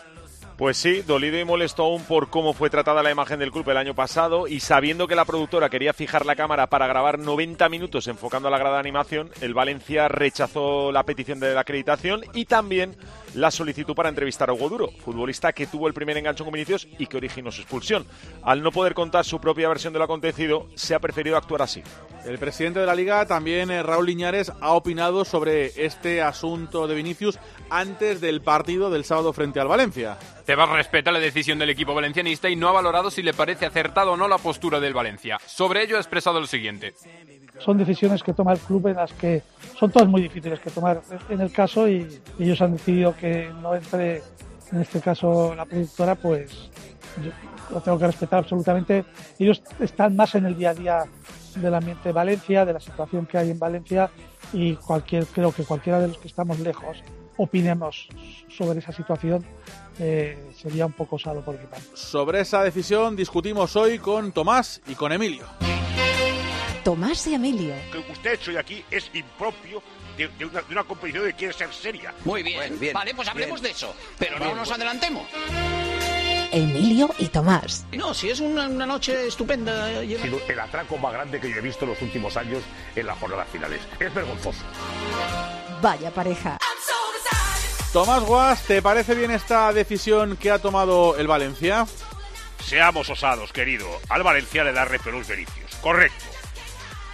Pues 0.59 0.77
sí, 0.77 1.03
dolido 1.03 1.39
y 1.39 1.45
molesto 1.45 1.85
aún 1.85 2.03
por 2.03 2.31
cómo 2.31 2.53
fue 2.53 2.69
tratada 2.69 3.01
la 3.05 3.13
imagen 3.13 3.39
del 3.39 3.53
club 3.53 3.71
el 3.71 3.77
año 3.77 3.95
pasado 3.95 4.49
y 4.49 4.59
sabiendo 4.59 5.07
que 5.07 5.15
la 5.15 5.25
productora 5.25 5.71
quería 5.71 5.93
fijar 5.93 6.27
la 6.27 6.35
cámara 6.35 6.67
para 6.67 6.89
grabar 6.89 7.21
90 7.21 7.69
minutos 7.69 8.09
enfocando 8.09 8.49
a 8.49 8.51
la 8.51 8.59
grada 8.59 8.75
de 8.75 8.81
animación, 8.81 9.31
el 9.41 9.55
Valencia 9.55 10.09
rechazó 10.09 10.91
la 10.91 11.05
petición 11.05 11.39
de 11.39 11.55
la 11.55 11.61
acreditación 11.61 12.23
y 12.35 12.47
también 12.47 12.97
la 13.35 13.51
solicitud 13.51 13.95
para 13.95 14.09
entrevistar 14.09 14.51
a 14.51 14.53
Hugo 14.53 14.69
Duro, 14.69 14.91
futbolista 15.05 15.53
que 15.53 15.67
tuvo 15.67 15.89
el 15.89 15.95
primer 15.95 16.17
engancho 16.17 16.45
con 16.45 16.53
Vinicius 16.53 16.89
y 16.99 17.07
que 17.07 17.17
originó 17.17 17.51
su 17.51 17.63
expulsión. 17.63 18.07
Al 18.43 18.63
no 18.63 18.73
poder 18.73 18.95
contar 18.95 19.25
su 19.25 19.41
propia 19.41 19.69
versión 19.69 19.93
de 19.93 19.99
lo 19.99 20.05
acontecido, 20.05 20.69
se 20.75 20.95
ha 20.95 21.01
preferido 21.01 21.37
actuar 21.37 21.63
así. 21.63 21.83
El 22.25 22.39
presidente 22.39 22.81
de 22.81 22.87
la 22.87 22.95
liga, 22.95 23.27
también 23.27 23.71
eh, 23.71 23.83
Raúl 23.83 24.07
Liñares, 24.07 24.53
ha 24.61 24.73
opinado 24.73 25.25
sobre 25.25 25.85
este 25.85 26.21
asunto 26.21 26.87
de 26.87 26.95
Vinicius 26.95 27.39
antes 27.71 28.21
del 28.21 28.43
partido 28.43 28.91
del 28.91 29.05
sábado 29.05 29.33
frente 29.33 29.61
al 29.61 29.69
Valencia. 29.69 30.19
Tebas 30.45 30.69
respeta 30.71 31.13
la 31.13 31.21
decisión 31.21 31.59
del 31.59 31.71
equipo 31.71 31.95
valencianista 31.95 32.49
y 32.49 32.57
no 32.57 32.69
ha 32.69 32.73
valorado 32.73 33.11
si 33.11 33.23
le 33.23 33.35
parece 33.35 33.67
acertado 33.67 34.13
o 34.13 34.17
no 34.17 34.29
la 34.29 34.39
postura 34.39 34.81
del 34.81 34.95
Valencia. 34.95 35.39
Sobre 35.47 35.83
ello 35.83 35.97
ha 35.97 36.01
expresado 36.01 36.41
lo 36.41 36.47
siguiente. 36.47 36.95
Son 37.59 37.77
decisiones 37.77 38.23
que 38.23 38.33
toma 38.33 38.53
el 38.53 38.59
club 38.59 38.89
en 38.89 38.97
las 38.97 39.13
que 39.13 39.43
son 39.79 39.91
todas 39.91 40.09
muy 40.09 40.23
difíciles 40.23 40.61
que 40.61 40.71
tomar 40.71 41.03
en 41.29 41.41
el 41.41 41.53
caso 41.53 41.89
y 41.89 42.07
ellos 42.39 42.61
han 42.63 42.73
decidido 42.73 43.15
que 43.17 43.51
no 43.61 43.75
entre, 43.75 44.23
en 44.73 44.81
este 44.81 45.01
caso, 45.01 45.55
la 45.55 45.65
productora, 45.65 46.15
pues 46.15 46.71
yo 47.23 47.31
lo 47.71 47.81
tengo 47.81 47.99
que 47.99 48.07
respetar 48.07 48.41
absolutamente. 48.41 49.05
Ellos 49.39 49.63
están 49.81 50.17
más 50.17 50.35
en 50.35 50.47
el 50.47 50.57
día 50.57 50.71
a 50.71 50.75
día 50.75 51.05
del 51.57 51.75
ambiente 51.75 52.09
de 52.09 52.13
Valencia, 52.13 52.65
de 52.65 52.73
la 52.73 52.81
situación 52.81 53.27
que 53.27 53.39
hay 53.39 53.51
en 53.51 53.59
Valencia 53.59 54.11
y 54.53 54.75
cualquier, 54.75 55.27
creo 55.27 55.53
que 55.53 55.65
cualquiera 55.65 56.01
de 56.01 56.09
los 56.09 56.19
que 56.19 56.29
estamos 56.29 56.59
lejos 56.61 56.99
opinemos 57.37 58.09
sobre 58.49 58.81
esa 58.81 58.93
situación 58.93 59.45
eh, 59.99 60.53
sería 60.57 60.87
un 60.87 60.93
poco 60.93 61.17
osado 61.17 61.45
por 61.45 61.59
mi 61.59 61.67
parte. 61.67 61.87
Sobre 61.95 62.41
esa 62.41 62.63
decisión 62.63 63.17
discutimos 63.17 63.77
hoy 63.77 63.99
con 63.99 64.33
Tomás 64.33 64.81
y 64.87 64.95
con 64.95 65.13
Emilio. 65.13 65.45
Tomás 66.85 67.27
y 67.27 67.35
Emilio. 67.35 67.75
que 67.93 67.99
usted 67.99 68.31
ha 68.31 68.35
hecho 68.35 68.51
hoy 68.51 68.57
aquí 68.57 68.85
es 68.91 69.11
impropio 69.13 69.83
de, 70.17 70.29
de 70.29 70.45
una, 70.47 70.63
de 70.63 70.73
una 70.73 70.85
competición 70.85 71.25
que 71.27 71.35
quiere 71.35 71.55
ser 71.55 71.73
seria. 71.73 72.15
Muy 72.25 72.43
bien. 72.43 72.79
Vale, 72.93 73.15
pues 73.15 73.29
hablemos 73.29 73.63
de 73.63 73.71
eso. 73.71 73.95
Pero 74.19 74.39
no 74.39 74.55
nos 74.55 74.71
adelantemos. 74.71 75.27
Emilio 76.51 77.15
y 77.19 77.27
Tomás. 77.27 77.85
No, 77.93 78.15
si 78.15 78.31
es 78.31 78.41
una, 78.41 78.69
una 78.69 78.87
noche 78.87 79.27
estupenda. 79.27 79.87
Ha 79.87 80.01
sido 80.01 80.41
el 80.49 80.61
atraco 80.61 80.97
más 80.97 81.13
grande 81.13 81.41
que 81.41 81.51
yo 81.51 81.57
he 81.57 81.61
visto 81.61 81.85
en 81.85 81.91
los 81.91 82.03
últimos 82.03 82.37
años 82.37 82.63
en 82.97 83.07
las 83.07 83.19
jornadas 83.19 83.49
finales. 83.53 83.81
Es 84.01 84.13
vergonzoso. 84.15 84.63
Vaya 85.83 86.11
pareja. 86.11 86.59
Tomás 87.93 88.23
Guas, 88.23 88.63
¿te 88.65 88.83
parece 88.83 89.15
bien 89.15 89.31
esta 89.31 89.73
decisión 89.73 90.37
que 90.37 90.51
ha 90.51 90.59
tomado 90.59 91.17
el 91.17 91.27
Valencia? 91.27 91.87
Seamos 92.65 93.09
osados, 93.09 93.53
querido. 93.53 93.87
Al 94.09 94.23
Valencia 94.23 94.63
le 94.65 94.73
da 94.73 94.85
repelús 94.85 95.27
Vinicius. 95.27 95.75
Correcto. 95.81 96.25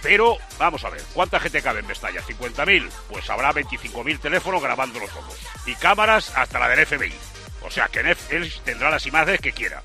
Pero, 0.05 0.37
vamos 0.59 0.85
a 0.85 0.91
ver, 0.91 1.01
¿cuánta 1.15 1.39
gente 1.39 1.63
cabe 1.63 1.79
en 1.79 1.87
Mestalla? 1.87 2.21
¿50.000? 2.21 2.87
Pues 3.09 3.27
habrá 3.27 3.51
25.000 3.51 4.19
teléfonos 4.19 4.61
grabándolos 4.61 5.09
todos. 5.09 5.39
Y 5.65 5.73
cámaras 5.73 6.31
hasta 6.35 6.59
la 6.59 6.69
del 6.69 6.85
FBI. 6.85 7.11
O 7.63 7.71
sea 7.71 7.87
que 7.87 8.03
Netflix 8.03 8.61
tendrá 8.61 8.91
las 8.91 9.07
imágenes 9.07 9.41
que 9.41 9.51
quiera. 9.51 9.81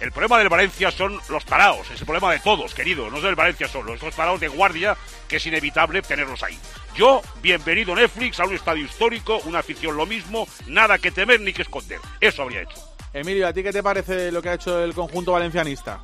El 0.00 0.12
problema 0.12 0.38
del 0.38 0.48
Valencia 0.48 0.92
son 0.92 1.18
los 1.28 1.44
taraos, 1.44 1.90
es 1.90 1.98
el 1.98 2.06
problema 2.06 2.32
de 2.32 2.38
todos, 2.38 2.72
querido, 2.72 3.10
no 3.10 3.16
es 3.16 3.24
del 3.24 3.34
Valencia 3.34 3.66
solo, 3.66 3.94
esos 3.94 4.14
taraos 4.14 4.38
de 4.38 4.46
guardia 4.46 4.96
que 5.26 5.36
es 5.36 5.46
inevitable 5.46 6.02
tenerlos 6.02 6.44
ahí. 6.44 6.56
Yo, 6.94 7.20
bienvenido 7.42 7.96
Netflix 7.96 8.38
a 8.38 8.44
un 8.44 8.54
estadio 8.54 8.84
histórico, 8.84 9.40
una 9.44 9.58
afición 9.58 9.96
lo 9.96 10.06
mismo, 10.06 10.46
nada 10.68 10.98
que 10.98 11.10
temer 11.10 11.40
ni 11.40 11.52
que 11.52 11.62
esconder. 11.62 11.98
Eso 12.20 12.42
habría 12.42 12.62
hecho. 12.62 12.76
Emilio, 13.12 13.48
¿a 13.48 13.52
ti 13.52 13.64
qué 13.64 13.72
te 13.72 13.82
parece 13.82 14.30
lo 14.30 14.40
que 14.40 14.50
ha 14.50 14.54
hecho 14.54 14.84
el 14.84 14.94
conjunto 14.94 15.32
valencianista? 15.32 16.00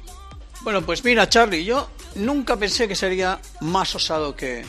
Bueno, 0.62 0.82
pues 0.82 1.02
mira, 1.04 1.28
Charlie, 1.28 1.64
yo 1.64 1.88
nunca 2.16 2.56
pensé 2.56 2.86
que 2.86 2.94
sería 2.94 3.40
más 3.60 3.94
osado 3.94 4.36
que 4.36 4.64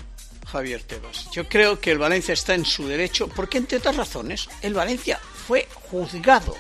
Javier 0.50 0.84
Tebas. 0.84 1.30
Yo 1.32 1.48
creo 1.48 1.80
que 1.80 1.92
el 1.92 1.98
Valencia 1.98 2.34
está 2.34 2.54
en 2.54 2.66
su 2.66 2.88
derecho, 2.88 3.28
porque 3.28 3.58
entre 3.58 3.78
otras 3.78 3.98
razones, 3.98 4.48
el 4.62 4.74
Valencia 4.74 5.20
fue 5.48 5.68
juzgado, 5.74 6.56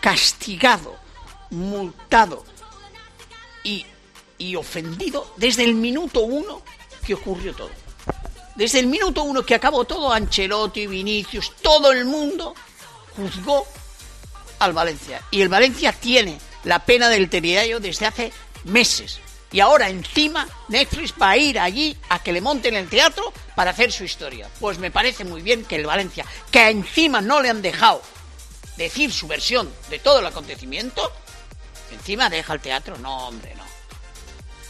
castigado, 0.00 0.96
multado 1.50 2.44
y, 3.64 3.86
y 4.36 4.56
ofendido 4.56 5.32
desde 5.36 5.64
el 5.64 5.74
minuto 5.74 6.20
uno 6.20 6.62
que 7.06 7.14
ocurrió 7.14 7.54
todo. 7.54 7.70
Desde 8.56 8.80
el 8.80 8.88
minuto 8.88 9.22
uno 9.22 9.42
que 9.42 9.54
acabó 9.54 9.86
todo, 9.86 10.12
Ancelotti, 10.12 10.86
Vinicius, 10.86 11.52
todo 11.62 11.92
el 11.92 12.04
mundo 12.04 12.54
juzgó 13.16 13.66
al 14.58 14.74
Valencia. 14.74 15.22
Y 15.30 15.40
el 15.40 15.48
Valencia 15.48 15.92
tiene 15.92 16.38
la 16.64 16.84
pena 16.84 17.08
del 17.08 17.30
Teriayo 17.30 17.80
desde 17.80 18.06
hace 18.06 18.32
meses. 18.64 19.20
Y 19.52 19.60
ahora 19.60 19.88
encima 19.88 20.46
Netflix 20.68 21.12
va 21.20 21.30
a 21.30 21.36
ir 21.36 21.58
allí 21.58 21.96
a 22.08 22.22
que 22.22 22.32
le 22.32 22.40
monten 22.40 22.76
el 22.76 22.88
teatro 22.88 23.32
para 23.56 23.72
hacer 23.72 23.90
su 23.90 24.04
historia. 24.04 24.48
Pues 24.60 24.78
me 24.78 24.90
parece 24.90 25.24
muy 25.24 25.42
bien 25.42 25.64
que 25.64 25.76
el 25.76 25.86
Valencia, 25.86 26.24
que 26.50 26.68
encima 26.68 27.20
no 27.20 27.42
le 27.42 27.50
han 27.50 27.62
dejado 27.62 28.00
decir 28.76 29.12
su 29.12 29.26
versión 29.26 29.68
de 29.90 29.98
todo 29.98 30.20
el 30.20 30.26
acontecimiento, 30.26 31.12
encima 31.90 32.30
deja 32.30 32.52
el 32.52 32.60
teatro. 32.60 32.96
No, 32.98 33.26
hombre. 33.26 33.59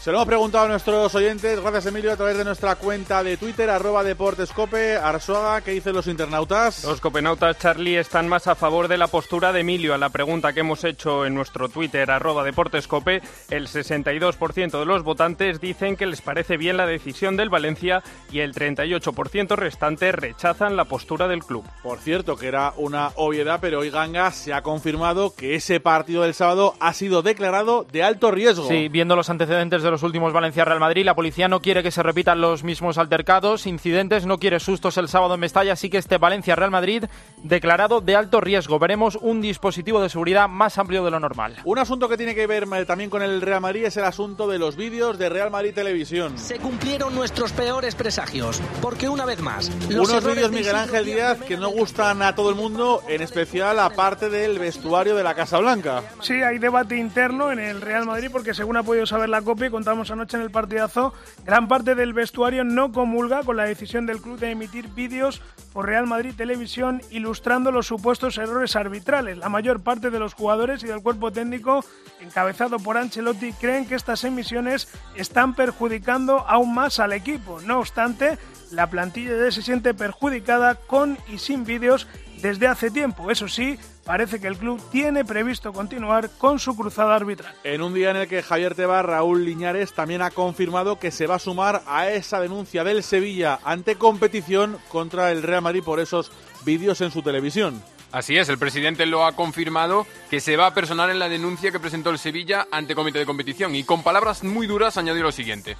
Se 0.01 0.09
lo 0.09 0.17
hemos 0.17 0.27
preguntado 0.29 0.65
a 0.65 0.67
nuestros 0.67 1.13
oyentes, 1.13 1.61
gracias 1.61 1.85
Emilio, 1.85 2.11
a 2.11 2.15
través 2.15 2.35
de 2.35 2.43
nuestra 2.43 2.73
cuenta 2.73 3.23
de 3.23 3.37
Twitter, 3.37 3.69
arroba 3.69 4.03
deportescope, 4.03 4.95
Arsuaga, 4.95 5.61
¿qué 5.61 5.73
dicen 5.73 5.93
los 5.93 6.07
internautas? 6.07 6.83
Los 6.85 6.99
copenautas, 6.99 7.59
Charlie, 7.59 7.97
están 7.97 8.27
más 8.27 8.47
a 8.47 8.55
favor 8.55 8.87
de 8.87 8.97
la 8.97 9.05
postura 9.05 9.53
de 9.53 9.59
Emilio. 9.59 9.93
A 9.93 9.99
la 9.99 10.09
pregunta 10.09 10.53
que 10.53 10.61
hemos 10.61 10.85
hecho 10.85 11.27
en 11.27 11.35
nuestro 11.35 11.69
Twitter, 11.69 12.09
arroba 12.09 12.43
deportescope, 12.43 13.21
el 13.51 13.67
62% 13.67 14.79
de 14.79 14.85
los 14.87 15.03
votantes 15.03 15.61
dicen 15.61 15.95
que 15.95 16.07
les 16.07 16.21
parece 16.21 16.57
bien 16.57 16.77
la 16.77 16.87
decisión 16.87 17.37
del 17.37 17.51
Valencia 17.51 18.01
y 18.31 18.39
el 18.39 18.55
38% 18.55 19.55
restante 19.55 20.11
rechazan 20.11 20.77
la 20.77 20.85
postura 20.85 21.27
del 21.27 21.43
club. 21.43 21.63
Por 21.83 21.99
cierto, 21.99 22.37
que 22.37 22.47
era 22.47 22.73
una 22.75 23.11
obviedad, 23.17 23.59
pero 23.61 23.81
hoy 23.81 23.91
Ganga 23.91 24.31
se 24.31 24.51
ha 24.51 24.63
confirmado 24.63 25.35
que 25.35 25.53
ese 25.53 25.79
partido 25.79 26.23
del 26.23 26.33
sábado 26.33 26.73
ha 26.79 26.91
sido 26.93 27.21
declarado 27.21 27.85
de 27.91 28.01
alto 28.01 28.31
riesgo. 28.31 28.67
Sí, 28.67 28.87
viendo 28.87 29.15
los 29.15 29.29
antecedentes 29.29 29.83
de 29.83 29.90
los 29.91 30.03
últimos 30.03 30.33
Valencia-Real 30.33 30.79
Madrid, 30.79 31.05
la 31.05 31.15
policía 31.15 31.47
no 31.47 31.59
quiere 31.59 31.83
que 31.83 31.91
se 31.91 32.01
repitan 32.01 32.41
los 32.41 32.63
mismos 32.63 32.97
altercados, 32.97 33.67
incidentes, 33.67 34.25
no 34.25 34.39
quiere 34.39 34.59
sustos 34.59 34.97
el 34.97 35.07
sábado 35.07 35.35
en 35.35 35.41
Mestalla, 35.41 35.73
así 35.73 35.89
que 35.89 35.97
este 35.97 36.17
Valencia-Real 36.17 36.71
Madrid 36.71 37.05
declarado 37.43 38.01
de 38.01 38.15
alto 38.15 38.41
riesgo. 38.41 38.79
Veremos 38.79 39.17
un 39.21 39.41
dispositivo 39.41 40.01
de 40.01 40.09
seguridad 40.09 40.47
más 40.47 40.77
amplio 40.77 41.03
de 41.03 41.11
lo 41.11 41.19
normal. 41.19 41.57
Un 41.63 41.77
asunto 41.77 42.09
que 42.09 42.17
tiene 42.17 42.33
que 42.33 42.47
ver 42.47 42.65
eh, 42.73 42.85
también 42.85 43.09
con 43.09 43.21
el 43.21 43.41
Real 43.41 43.61
Madrid 43.61 43.85
es 43.85 43.97
el 43.97 44.05
asunto 44.05 44.47
de 44.47 44.57
los 44.57 44.75
vídeos 44.75 45.17
de 45.17 45.29
Real 45.29 45.51
Madrid 45.51 45.73
Televisión. 45.73 46.37
Se 46.37 46.57
cumplieron 46.57 47.13
nuestros 47.13 47.51
peores 47.51 47.95
presagios, 47.95 48.61
porque 48.81 49.09
una 49.09 49.25
vez 49.25 49.41
más... 49.41 49.69
los 49.89 50.09
Unos 50.09 50.25
vídeos 50.25 50.51
de 50.51 50.57
Miguel 50.57 50.75
Ángel 50.75 51.05
Díaz 51.05 51.39
que 51.41 51.57
no 51.57 51.69
gustan 51.69 52.21
a 52.21 52.33
todo 52.35 52.49
el 52.49 52.55
mundo, 52.55 53.01
en 53.07 53.21
especial 53.21 53.79
a 53.79 53.89
parte 53.89 54.29
del 54.29 54.57
vestuario 54.57 55.15
de 55.15 55.23
la 55.23 55.35
Casa 55.35 55.59
Blanca. 55.59 56.03
Sí, 56.21 56.33
hay 56.33 56.57
debate 56.57 56.97
interno 56.97 57.51
en 57.51 57.59
el 57.59 57.81
Real 57.81 58.05
Madrid 58.05 58.29
porque 58.31 58.53
según 58.53 58.77
ha 58.77 58.83
podido 58.83 59.05
saber 59.05 59.29
la 59.29 59.41
COPE, 59.41 59.71
contamos 59.81 60.11
anoche 60.11 60.37
en 60.37 60.43
el 60.43 60.51
partidazo, 60.51 61.11
gran 61.43 61.67
parte 61.67 61.95
del 61.95 62.13
vestuario 62.13 62.63
no 62.63 62.91
comulga 62.91 63.41
con 63.41 63.57
la 63.57 63.63
decisión 63.63 64.05
del 64.05 64.21
club 64.21 64.37
de 64.37 64.51
emitir 64.51 64.89
vídeos 64.89 65.41
por 65.73 65.87
Real 65.87 66.05
Madrid 66.05 66.35
Televisión 66.37 67.01
ilustrando 67.09 67.71
los 67.71 67.87
supuestos 67.87 68.37
errores 68.37 68.75
arbitrales. 68.75 69.39
La 69.39 69.49
mayor 69.49 69.81
parte 69.81 70.11
de 70.11 70.19
los 70.19 70.35
jugadores 70.35 70.83
y 70.83 70.87
del 70.87 71.01
cuerpo 71.01 71.31
técnico, 71.31 71.83
encabezado 72.19 72.77
por 72.77 72.95
Ancelotti, 72.95 73.53
creen 73.53 73.87
que 73.87 73.95
estas 73.95 74.23
emisiones 74.23 74.87
están 75.15 75.55
perjudicando 75.55 76.45
aún 76.47 76.75
más 76.75 76.99
al 76.99 77.13
equipo. 77.13 77.59
No 77.61 77.79
obstante, 77.79 78.37
la 78.69 78.87
plantilla 78.91 79.35
ya 79.35 79.51
se 79.51 79.63
siente 79.63 79.95
perjudicada 79.95 80.75
con 80.75 81.17
y 81.27 81.39
sin 81.39 81.65
vídeos 81.65 82.07
desde 82.41 82.67
hace 82.67 82.91
tiempo. 82.91 83.31
Eso 83.31 83.47
sí, 83.47 83.77
parece 84.03 84.39
que 84.39 84.47
el 84.47 84.57
club 84.57 84.81
tiene 84.91 85.23
previsto 85.25 85.73
continuar 85.73 86.29
con 86.37 86.59
su 86.59 86.75
cruzada 86.75 87.15
arbitral. 87.15 87.53
En 87.63 87.81
un 87.81 87.93
día 87.93 88.11
en 88.11 88.17
el 88.17 88.27
que 88.27 88.43
Javier 88.43 88.75
Tebas, 88.75 89.05
Raúl 89.05 89.45
Liñares 89.45 89.93
también 89.93 90.21
ha 90.21 90.31
confirmado 90.31 90.99
que 90.99 91.11
se 91.11 91.27
va 91.27 91.35
a 91.35 91.39
sumar 91.39 91.83
a 91.87 92.09
esa 92.09 92.39
denuncia 92.39 92.83
del 92.83 93.03
Sevilla 93.03 93.59
ante 93.63 93.95
competición 93.95 94.77
contra 94.89 95.31
el 95.31 95.43
Real 95.43 95.61
Madrid 95.61 95.83
por 95.83 95.99
esos 95.99 96.31
vídeos 96.65 97.01
en 97.01 97.11
su 97.11 97.21
televisión. 97.21 97.81
Así 98.11 98.37
es, 98.37 98.49
el 98.49 98.57
presidente 98.57 99.05
lo 99.05 99.25
ha 99.25 99.31
confirmado 99.33 100.05
que 100.29 100.41
se 100.41 100.57
va 100.57 100.67
a 100.67 100.73
personar 100.73 101.09
en 101.09 101.19
la 101.19 101.29
denuncia 101.29 101.71
que 101.71 101.79
presentó 101.79 102.09
el 102.09 102.19
Sevilla 102.19 102.67
ante 102.69 102.93
comité 102.93 103.19
de 103.19 103.25
competición 103.25 103.73
y 103.73 103.85
con 103.85 104.03
palabras 104.03 104.43
muy 104.43 104.67
duras 104.67 104.97
añadió 104.97 105.23
lo 105.23 105.31
siguiente. 105.31 105.77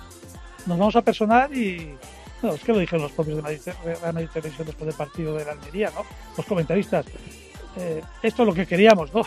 Nos 0.66 0.78
vamos 0.78 0.96
a 0.96 1.02
personar 1.02 1.54
y. 1.56 1.98
No, 2.42 2.54
es 2.54 2.62
que 2.62 2.74
lo 2.74 2.80
dijeron 2.80 3.04
los 3.04 3.12
propios 3.12 3.38
de 3.44 3.74
Real 3.84 4.14
Madrid 4.14 4.30
Televisión 4.34 4.68
después 4.68 4.88
del 4.88 4.96
partido 4.96 5.36
de 5.36 5.46
la 5.46 5.52
Almería, 5.52 5.92
¿no? 5.94 6.04
Los 6.36 6.46
comentaristas. 6.46 7.06
Eh, 7.78 8.02
esto 8.22 8.44
es 8.44 8.48
lo 8.48 8.54
que 8.54 8.66
queríamos, 8.66 9.14
¿no? 9.14 9.22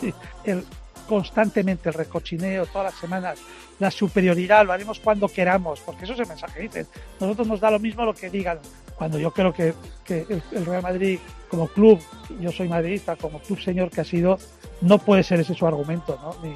el, 0.44 0.64
constantemente 1.10 1.88
el 1.88 1.94
recochineo, 1.94 2.66
todas 2.66 2.92
las 2.92 3.00
semanas, 3.00 3.40
la 3.80 3.90
superioridad, 3.90 4.64
lo 4.64 4.72
haremos 4.72 5.00
cuando 5.00 5.26
queramos, 5.26 5.80
porque 5.80 6.04
eso 6.04 6.12
es 6.12 6.20
el 6.20 6.28
mensaje, 6.28 6.60
dicen. 6.60 6.86
Nosotros 7.18 7.48
nos 7.48 7.60
da 7.60 7.70
lo 7.72 7.80
mismo 7.80 8.04
lo 8.04 8.14
que 8.14 8.30
digan 8.30 8.60
cuando 8.94 9.18
yo 9.18 9.32
creo 9.32 9.52
que, 9.52 9.74
que 10.04 10.24
el, 10.52 10.66
Real 10.66 10.82
Madrid 10.82 11.18
como 11.48 11.66
club, 11.66 11.98
yo 12.38 12.52
soy 12.52 12.68
madridista, 12.68 13.16
como 13.16 13.40
club 13.40 13.58
señor 13.58 13.90
que 13.90 14.02
ha 14.02 14.04
sido, 14.04 14.38
no 14.82 14.98
puede 14.98 15.24
ser 15.24 15.40
ese 15.40 15.54
su 15.54 15.66
argumento, 15.66 16.16
¿no? 16.22 16.36
Ni 16.46 16.54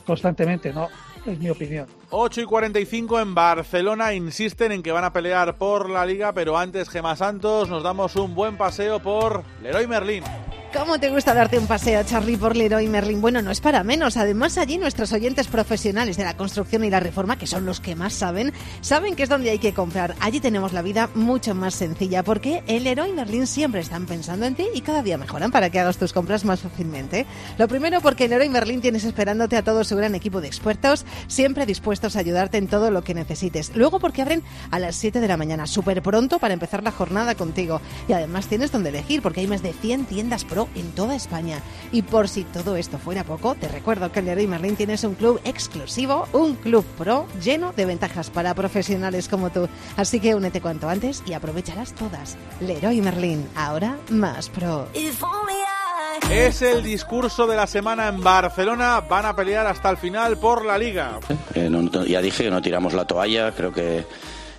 constantemente, 0.00 0.72
¿no? 0.72 0.88
Es 1.28 1.38
mi 1.38 1.50
opinión. 1.50 1.86
8 2.10 2.40
y 2.40 2.44
45 2.44 3.20
en 3.20 3.34
Barcelona 3.34 4.14
insisten 4.14 4.72
en 4.72 4.82
que 4.82 4.92
van 4.92 5.04
a 5.04 5.12
pelear 5.12 5.56
por 5.58 5.90
la 5.90 6.06
liga, 6.06 6.32
pero 6.32 6.56
antes 6.56 6.88
Gema 6.88 7.16
Santos 7.16 7.68
nos 7.68 7.82
damos 7.82 8.16
un 8.16 8.34
buen 8.34 8.56
paseo 8.56 8.98
por 8.98 9.44
Leroy 9.62 9.86
Merlin. 9.86 10.24
¿Cómo 10.70 11.00
te 11.00 11.08
gusta 11.08 11.32
darte 11.32 11.58
un 11.58 11.66
paseo, 11.66 12.02
Charlie, 12.02 12.36
por 12.36 12.54
Leroy 12.54 12.88
Merlin? 12.88 13.22
Bueno, 13.22 13.40
no 13.40 13.50
es 13.50 13.62
para 13.62 13.82
menos. 13.84 14.18
Además, 14.18 14.58
allí 14.58 14.76
nuestros 14.76 15.14
oyentes 15.14 15.46
profesionales 15.46 16.18
de 16.18 16.24
la 16.24 16.36
construcción 16.36 16.84
y 16.84 16.90
la 16.90 17.00
reforma, 17.00 17.38
que 17.38 17.46
son 17.46 17.64
los 17.64 17.80
que 17.80 17.96
más 17.96 18.12
saben, 18.12 18.52
saben 18.82 19.16
que 19.16 19.22
es 19.22 19.30
donde 19.30 19.48
hay 19.48 19.58
que 19.58 19.72
comprar. 19.72 20.14
Allí 20.20 20.40
tenemos 20.40 20.74
la 20.74 20.82
vida 20.82 21.08
mucho 21.14 21.54
más 21.54 21.74
sencilla, 21.74 22.22
porque 22.22 22.62
en 22.66 22.84
Leroy 22.84 23.14
Merlin 23.14 23.46
siempre 23.46 23.80
están 23.80 24.04
pensando 24.04 24.44
en 24.44 24.56
ti 24.56 24.66
y 24.74 24.82
cada 24.82 25.02
día 25.02 25.16
mejoran 25.16 25.50
para 25.50 25.70
que 25.70 25.80
hagas 25.80 25.96
tus 25.96 26.12
compras 26.12 26.44
más 26.44 26.60
fácilmente. 26.60 27.24
Lo 27.56 27.66
primero, 27.66 28.02
porque 28.02 28.24
en 28.24 28.30
Leroy 28.30 28.50
Merlin 28.50 28.82
tienes 28.82 29.04
esperándote 29.04 29.56
a 29.56 29.64
todo 29.64 29.84
su 29.84 29.96
gran 29.96 30.14
equipo 30.14 30.42
de 30.42 30.48
expertos, 30.48 31.06
siempre 31.28 31.64
dispuestos 31.64 32.14
a 32.14 32.20
ayudarte 32.20 32.58
en 32.58 32.68
todo 32.68 32.90
lo 32.90 33.02
que 33.02 33.14
necesites. 33.14 33.72
Luego, 33.74 34.00
porque 34.00 34.20
abren 34.20 34.42
a 34.70 34.78
las 34.78 34.96
7 34.96 35.20
de 35.20 35.28
la 35.28 35.38
mañana, 35.38 35.66
súper 35.66 36.02
pronto 36.02 36.38
para 36.38 36.52
empezar 36.52 36.82
la 36.82 36.92
jornada 36.92 37.34
contigo. 37.36 37.80
Y 38.06 38.12
además 38.12 38.48
tienes 38.48 38.70
donde 38.70 38.90
elegir, 38.90 39.22
porque 39.22 39.40
hay 39.40 39.46
más 39.46 39.62
de 39.62 39.72
100 39.72 40.04
tiendas 40.04 40.44
en 40.74 40.90
toda 40.92 41.14
España. 41.14 41.60
Y 41.92 42.02
por 42.02 42.28
si 42.28 42.44
todo 42.44 42.74
esto 42.76 42.98
fuera 42.98 43.22
poco, 43.22 43.54
te 43.54 43.68
recuerdo 43.68 44.10
que 44.10 44.18
en 44.20 44.24
Leroy 44.26 44.46
Merlin 44.46 44.74
tienes 44.74 45.04
un 45.04 45.14
club 45.14 45.40
exclusivo, 45.44 46.26
un 46.32 46.54
club 46.56 46.84
pro 46.96 47.26
lleno 47.42 47.72
de 47.76 47.84
ventajas 47.84 48.30
para 48.30 48.54
profesionales 48.54 49.28
como 49.28 49.50
tú. 49.50 49.68
Así 49.96 50.18
que 50.20 50.34
únete 50.34 50.60
cuanto 50.60 50.88
antes 50.88 51.22
y 51.26 51.34
aprovecharás 51.34 51.92
todas. 51.92 52.36
Leroy 52.60 53.00
Merlin, 53.02 53.46
ahora 53.54 53.96
más 54.10 54.48
pro. 54.48 54.88
Es 56.30 56.62
el 56.62 56.82
discurso 56.82 57.46
de 57.46 57.56
la 57.56 57.66
semana 57.66 58.08
en 58.08 58.22
Barcelona. 58.22 59.00
Van 59.00 59.24
a 59.24 59.34
pelear 59.36 59.66
hasta 59.66 59.88
el 59.90 59.96
final 59.96 60.36
por 60.38 60.64
la 60.64 60.76
liga. 60.76 61.20
Eh, 61.54 61.68
no- 61.70 62.04
ya 62.04 62.20
dije 62.20 62.44
que 62.44 62.50
no 62.50 62.60
tiramos 62.60 62.92
la 62.92 63.04
toalla, 63.06 63.52
creo 63.52 63.72
que 63.72 64.04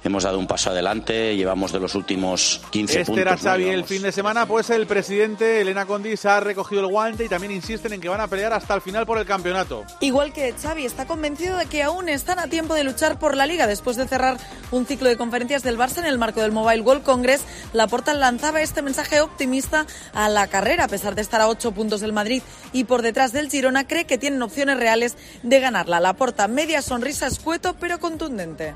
hemos 0.04 0.24
dado 0.24 0.40
un 0.40 0.48
paso 0.48 0.70
adelante, 0.70 1.36
llevamos 1.36 1.72
de 1.72 1.80
los 1.80 1.96
últimos 1.96 2.62
15 2.72 2.94
Este 3.02 3.06
puntos. 3.06 3.22
era 3.22 3.32
¿no? 3.32 3.38
Xavi 3.38 3.70
el 3.70 3.84
fin 3.84 4.02
de 4.02 4.12
semana, 4.12 4.46
pues 4.46 4.70
el 4.70 4.88
presidente 4.88 5.62
Elena 5.62 5.86
Condis 5.86 6.26
ha 6.26 6.40
recogido 6.40 6.82
el 6.82 6.88
guante 6.88 7.26
y 7.26 7.30
también 7.30 7.52
insisten 7.52 7.94
en 7.94 8.02
que 8.02 8.10
van 8.10 8.22
a 8.22 8.28
pelear 8.28 8.54
hasta 8.54 8.74
el 8.76 8.82
final 8.82 9.06
por 9.06 9.18
el 9.18 9.26
campeonato. 9.26 9.84
Igual 10.00 10.34
que 10.34 10.54
Xavi 10.54 10.86
está 10.86 11.06
convencido 11.06 11.58
de 11.58 11.66
que 11.66 11.84
aún 11.84 12.10
están 12.10 12.40
a 12.40 12.48
tiempo 12.48 12.74
de 12.74 12.84
luchar 12.84 13.20
por 13.20 13.36
la 13.36 13.46
liga 13.46 13.68
después 13.68 13.98
de 13.98 14.08
cerrar 14.08 14.38
un 14.72 14.86
ciclo 14.86 15.10
de 15.10 15.18
conferencias 15.18 15.64
del 15.64 15.78
Barça 15.78 16.00
en 16.00 16.06
el 16.06 16.18
marco 16.18 16.42
del 16.42 16.52
Mobile 16.52 16.82
World 16.82 17.04
Congress. 17.04 17.42
Laporta 17.74 18.14
lanzaba 18.14 18.62
este 18.62 18.82
mensaje 18.82 19.22
optimista 19.22 19.86
a 20.14 20.30
la 20.30 20.48
carrera 20.48 20.86
a 20.86 20.88
pesar 20.88 21.16
de 21.16 21.22
estar 21.22 21.42
a 21.42 21.48
ocho 21.48 21.72
puntos 21.72 22.02
del 22.02 22.14
Madrid 22.14 22.42
y 22.74 22.86
por 22.86 23.02
detrás 23.02 23.32
del 23.32 23.50
Girona 23.50 23.88
cree 23.88 24.06
que 24.06 24.18
tienen 24.18 24.42
opciones 24.42 24.78
reales 24.78 25.18
de 25.44 25.60
ganarla. 25.60 26.00
Laporta 26.00 26.48
media 26.48 26.82
sonrisa 26.82 27.28
escueto 27.28 27.76
pero 27.80 28.00
contundente. 28.00 28.76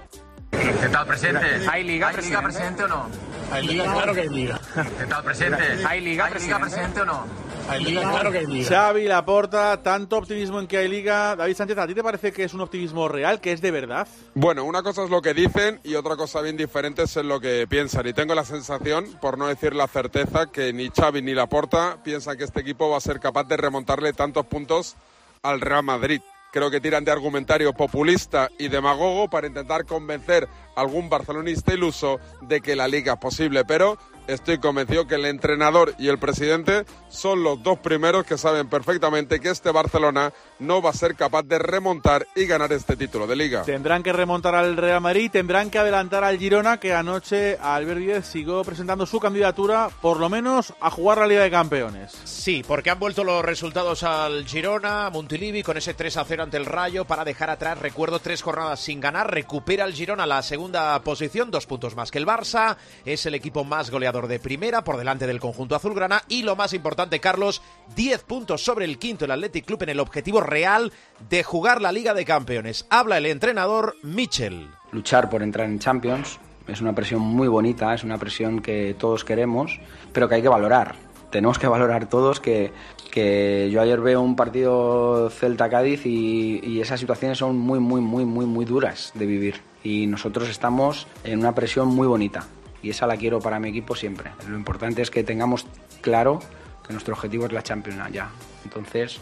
¿Qué 0.60 0.90
tal, 0.90 1.08
presidente? 1.08 1.46
¿Hay 1.70 1.84
liga, 1.84 2.12
presidente? 2.12 2.84
o 2.84 2.88
no? 2.88 3.08
Hay 3.52 3.68
liga, 3.68 3.84
claro 3.84 4.14
que 4.14 4.22
hay 4.22 4.30
liga. 4.30 4.60
¿Qué 5.00 5.06
tal, 5.06 5.24
presidente? 5.24 5.64
¿Hay 5.88 6.02
liga, 6.02 6.30
presidente? 6.30 7.02
o 7.02 7.06
no? 7.06 7.26
Hay 7.70 7.84
liga, 7.84 8.02
claro 8.02 8.32
que 8.32 8.40
hay 8.40 8.46
liga. 8.46 8.70
Xavi 8.70 9.06
Laporta, 9.06 9.82
tanto 9.82 10.18
optimismo 10.18 10.60
en 10.60 10.68
que 10.68 10.78
hay 10.78 10.88
liga. 10.88 11.36
David 11.36 11.56
Sánchez, 11.56 11.78
¿a 11.78 11.88
ti 11.88 11.96
te 11.96 12.04
parece 12.04 12.32
que 12.32 12.44
es 12.44 12.54
un 12.54 12.62
optimismo 12.62 13.08
real, 13.08 13.40
que 13.40 13.52
es 13.52 13.62
de 13.62 13.72
verdad? 13.72 14.08
Bueno, 14.34 14.64
una 14.66 14.84
cosa 14.84 15.04
es 15.04 15.10
lo 15.10 15.22
que 15.22 15.34
dicen 15.34 15.80
y 15.84 15.96
otra 15.96 16.16
cosa 16.16 16.42
bien 16.42 16.58
diferente 16.58 17.04
es 17.04 17.16
en 17.18 17.28
lo 17.28 17.40
que 17.40 17.66
piensan. 17.68 18.06
Y 18.08 18.14
tengo 18.14 18.36
la 18.36 18.46
sensación, 18.46 19.06
por 19.22 19.38
no 19.38 19.48
decir 19.48 19.74
la 19.74 19.88
certeza, 19.88 20.48
que 20.52 20.74
ni 20.74 20.90
Xavi 20.90 21.22
ni 21.22 21.34
Laporta 21.34 21.98
piensan 22.04 22.38
que 22.38 22.44
este 22.44 22.60
equipo 22.62 22.90
va 22.90 22.98
a 22.98 23.02
ser 23.02 23.20
capaz 23.20 23.46
de 23.46 23.58
remontarle 23.58 24.14
tantos 24.14 24.46
puntos 24.46 24.96
al 25.42 25.62
Real 25.62 25.84
Madrid. 25.84 26.22
Creo 26.54 26.70
que 26.70 26.80
tiran 26.80 27.04
de 27.04 27.12
argumentario 27.12 27.74
populista 27.74 28.48
y 28.60 28.68
demagogo 28.68 29.28
para 29.28 29.48
intentar 29.48 29.86
convencer 29.88 30.48
a 30.76 30.82
algún 30.82 31.10
barcelonista 31.10 31.74
iluso 31.74 32.20
de 32.42 32.62
que 32.62 32.76
la 32.76 32.88
liga 32.88 33.14
es 33.14 33.20
posible, 33.20 33.66
pero 33.66 33.98
estoy 34.28 34.60
convencido 34.60 35.08
que 35.08 35.16
el 35.16 35.26
entrenador 35.26 35.96
y 35.98 36.10
el 36.10 36.20
presidente 36.20 36.86
son 37.10 37.42
los 37.42 37.64
dos 37.64 37.80
primeros 37.80 38.24
que 38.26 38.38
saben 38.38 38.70
perfectamente 38.70 39.40
que 39.40 39.50
este 39.50 39.72
Barcelona 39.72 40.32
no 40.64 40.82
va 40.82 40.92
a 40.92 40.94
ser 40.94 41.16
capaz 41.16 41.44
de 41.44 41.60
remontar 41.60 42.26
y 42.36 42.46
ganar 42.46 42.72
este 42.72 42.96
título 42.96 43.28
de 43.28 43.36
liga. 43.36 43.64
Tendrán 43.64 44.02
que 44.02 44.14
remontar 44.14 44.56
al 44.56 44.78
Real 44.78 45.02
Madrid, 45.02 45.30
tendrán 45.32 45.70
que 45.70 45.78
adelantar 45.78 46.24
al 46.24 46.40
Girona, 46.40 46.80
que 46.80 46.94
anoche 46.94 47.58
Albert 47.62 48.00
Díez 48.00 48.26
siguió 48.26 48.64
presentando 48.64 49.06
su 49.06 49.20
candidatura, 49.20 49.90
por 50.02 50.20
lo 50.20 50.30
menos, 50.30 50.74
a 50.80 50.90
jugar 50.90 51.18
la 51.20 51.28
Liga 51.28 51.44
de 51.44 51.52
Campeones. 51.52 52.14
Sí, 52.24 52.64
porque 52.66 52.90
han 52.90 53.00
vuelto 53.00 53.24
los 53.24 53.44
resultados 53.44 54.04
al 54.04 54.46
Girona, 54.46 55.06
a 55.06 55.10
Montilivi, 55.10 55.64
con 55.64 55.78
ese 55.78 55.94
3 55.94 56.18
a 56.18 56.26
0 56.26 56.44
ante 56.44 56.58
el 56.58 56.66
Rayo 56.66 57.06
para 57.06 57.26
dejar 57.26 57.50
atrás, 57.50 57.78
recuerdo, 57.80 58.20
tres 58.20 58.42
jornadas 58.42 58.80
sin 58.80 59.02
ganar. 59.02 59.32
Recupera 59.34 59.86
el 59.86 59.94
Girona 59.94 60.26
la 60.26 60.42
segunda 60.42 61.00
posición, 61.04 61.52
dos 61.52 61.66
puntos 61.66 61.96
más 61.96 62.12
que 62.12 62.20
el 62.20 62.26
Barça. 62.28 62.78
Es 63.06 63.26
el 63.26 63.36
equipo 63.36 63.64
más 63.64 63.92
goleador 63.92 64.28
de 64.28 64.40
primera, 64.40 64.84
por 64.84 64.98
delante 64.98 65.28
del 65.28 65.40
conjunto 65.40 65.76
azulgrana. 65.76 66.24
Y 66.30 66.44
lo 66.44 66.56
más 66.56 66.74
importante, 66.74 67.20
Carlos, 67.20 67.62
10 67.96 68.24
puntos 68.24 68.64
sobre 68.64 68.86
el 68.86 68.98
quinto, 68.98 69.26
el 69.26 69.32
Athletic 69.32 69.66
Club, 69.66 69.84
en 69.84 69.90
el 69.90 70.00
objetivo 70.00 70.40
real 70.54 70.94
de 71.30 71.44
jugar 71.44 71.82
la 71.82 71.92
Liga 71.92 72.14
de 72.14 72.26
Campeones. 72.26 72.86
Habla 72.90 73.18
el 73.18 73.26
entrenador 73.26 73.96
Michel. 74.04 74.68
luchar 74.92 75.30
por 75.30 75.42
entrar 75.42 75.68
en 75.68 75.80
Champions. 75.80 76.40
Es 76.68 76.80
una 76.80 76.94
presión 76.94 77.22
muy 77.22 77.48
bonita, 77.48 77.94
es 77.94 78.04
una 78.04 78.18
presión 78.18 78.62
que 78.62 78.96
todos 78.98 79.26
queremos, 79.26 79.80
pero 80.14 80.30
que 80.30 80.36
hay 80.36 80.42
que 80.44 80.50
valorar. 80.50 80.96
Tenemos 81.32 81.58
que 81.58 81.68
valorar 81.68 82.08
todos 82.08 82.40
que, 82.40 82.72
que 83.12 83.70
yo 83.72 83.82
ayer 83.82 84.00
veo 84.00 84.22
un 84.22 84.36
partido 84.36 85.32
Celta-Cádiz 85.32 86.06
y, 86.06 86.62
y 86.64 86.80
esas 86.80 87.00
situaciones 87.00 87.40
son 87.40 87.58
muy, 87.58 87.80
muy, 87.80 88.00
muy, 88.00 88.24
muy, 88.24 88.46
muy 88.46 88.66
duras 88.66 89.12
de 89.16 89.26
vivir. 89.26 89.62
Y 89.84 90.06
nosotros 90.06 90.48
estamos 90.48 91.08
en 91.24 91.40
una 91.40 91.56
presión 91.56 91.88
muy 91.88 92.08
bonita 92.08 92.46
y 92.84 92.92
esa 92.92 93.08
la 93.08 93.18
quiero 93.18 93.40
para 93.40 93.60
mi 93.60 93.70
equipo 93.70 93.96
siempre. 93.96 94.32
Lo 94.48 94.56
importante 94.56 95.02
es 95.02 95.10
que 95.10 95.24
tengamos 95.24 95.66
claro 96.02 96.40
que 96.86 96.94
nuestro 96.94 97.16
objetivo 97.16 97.48
es 97.48 97.52
la 97.52 97.64
Champions 97.64 98.00
ya. 98.12 98.30
Entonces 98.64 99.20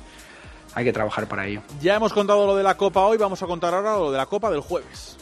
hay 0.74 0.86
que 0.86 0.94
trabajar 0.94 1.28
para 1.28 1.48
ello. 1.48 1.62
Ya 1.82 1.96
hemos 1.96 2.14
contado 2.14 2.46
lo 2.46 2.56
de 2.56 2.64
la 2.64 2.78
Copa 2.78 3.06
hoy, 3.06 3.18
vamos 3.18 3.42
a 3.42 3.48
contar 3.48 3.74
ahora 3.74 3.98
lo 3.98 4.12
de 4.12 4.18
la 4.18 4.26
Copa 4.26 4.50
del 4.52 4.62
jueves. 4.62 5.18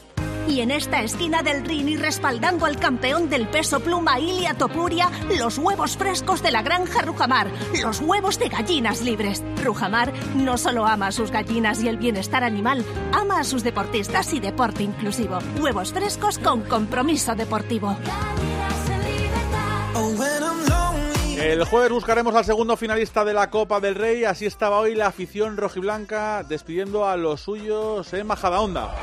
Y 0.47 0.61
en 0.61 0.71
esta 0.71 1.03
esquina 1.03 1.43
del 1.43 1.63
ring 1.63 1.87
y 1.87 1.95
respaldando 1.95 2.65
al 2.65 2.79
campeón 2.79 3.29
del 3.29 3.47
peso 3.47 3.79
pluma 3.81 4.19
Ilia 4.19 4.55
Topuria, 4.55 5.11
los 5.37 5.59
huevos 5.59 5.95
frescos 5.95 6.41
de 6.41 6.49
la 6.49 6.63
granja 6.63 7.03
Rujamar, 7.03 7.51
los 7.83 7.99
huevos 7.99 8.39
de 8.39 8.49
gallinas 8.49 9.01
libres. 9.01 9.43
Rujamar 9.63 10.11
no 10.35 10.57
solo 10.57 10.87
ama 10.87 11.07
a 11.07 11.11
sus 11.11 11.29
gallinas 11.29 11.83
y 11.83 11.87
el 11.87 11.97
bienestar 11.97 12.43
animal, 12.43 12.83
ama 13.13 13.41
a 13.41 13.43
sus 13.43 13.63
deportistas 13.63 14.33
y 14.33 14.39
deporte 14.39 14.81
inclusivo. 14.81 15.37
Huevos 15.61 15.93
frescos 15.93 16.39
con 16.39 16.63
compromiso 16.63 17.35
deportivo. 17.35 17.95
El 21.41 21.63
jueves 21.63 21.89
buscaremos 21.89 22.35
al 22.35 22.43
segundo 22.43 22.75
finalista 22.75 23.23
de 23.23 23.33
la 23.33 23.49
Copa 23.49 23.79
del 23.79 23.95
Rey, 23.95 24.25
así 24.25 24.45
estaba 24.45 24.79
hoy 24.79 24.93
la 24.93 25.07
afición 25.07 25.55
rojiblanca 25.55 26.43
despidiendo 26.43 27.07
a 27.07 27.15
los 27.15 27.39
suyos 27.39 28.13
en 28.13 28.27
Majadahonda. 28.27 28.93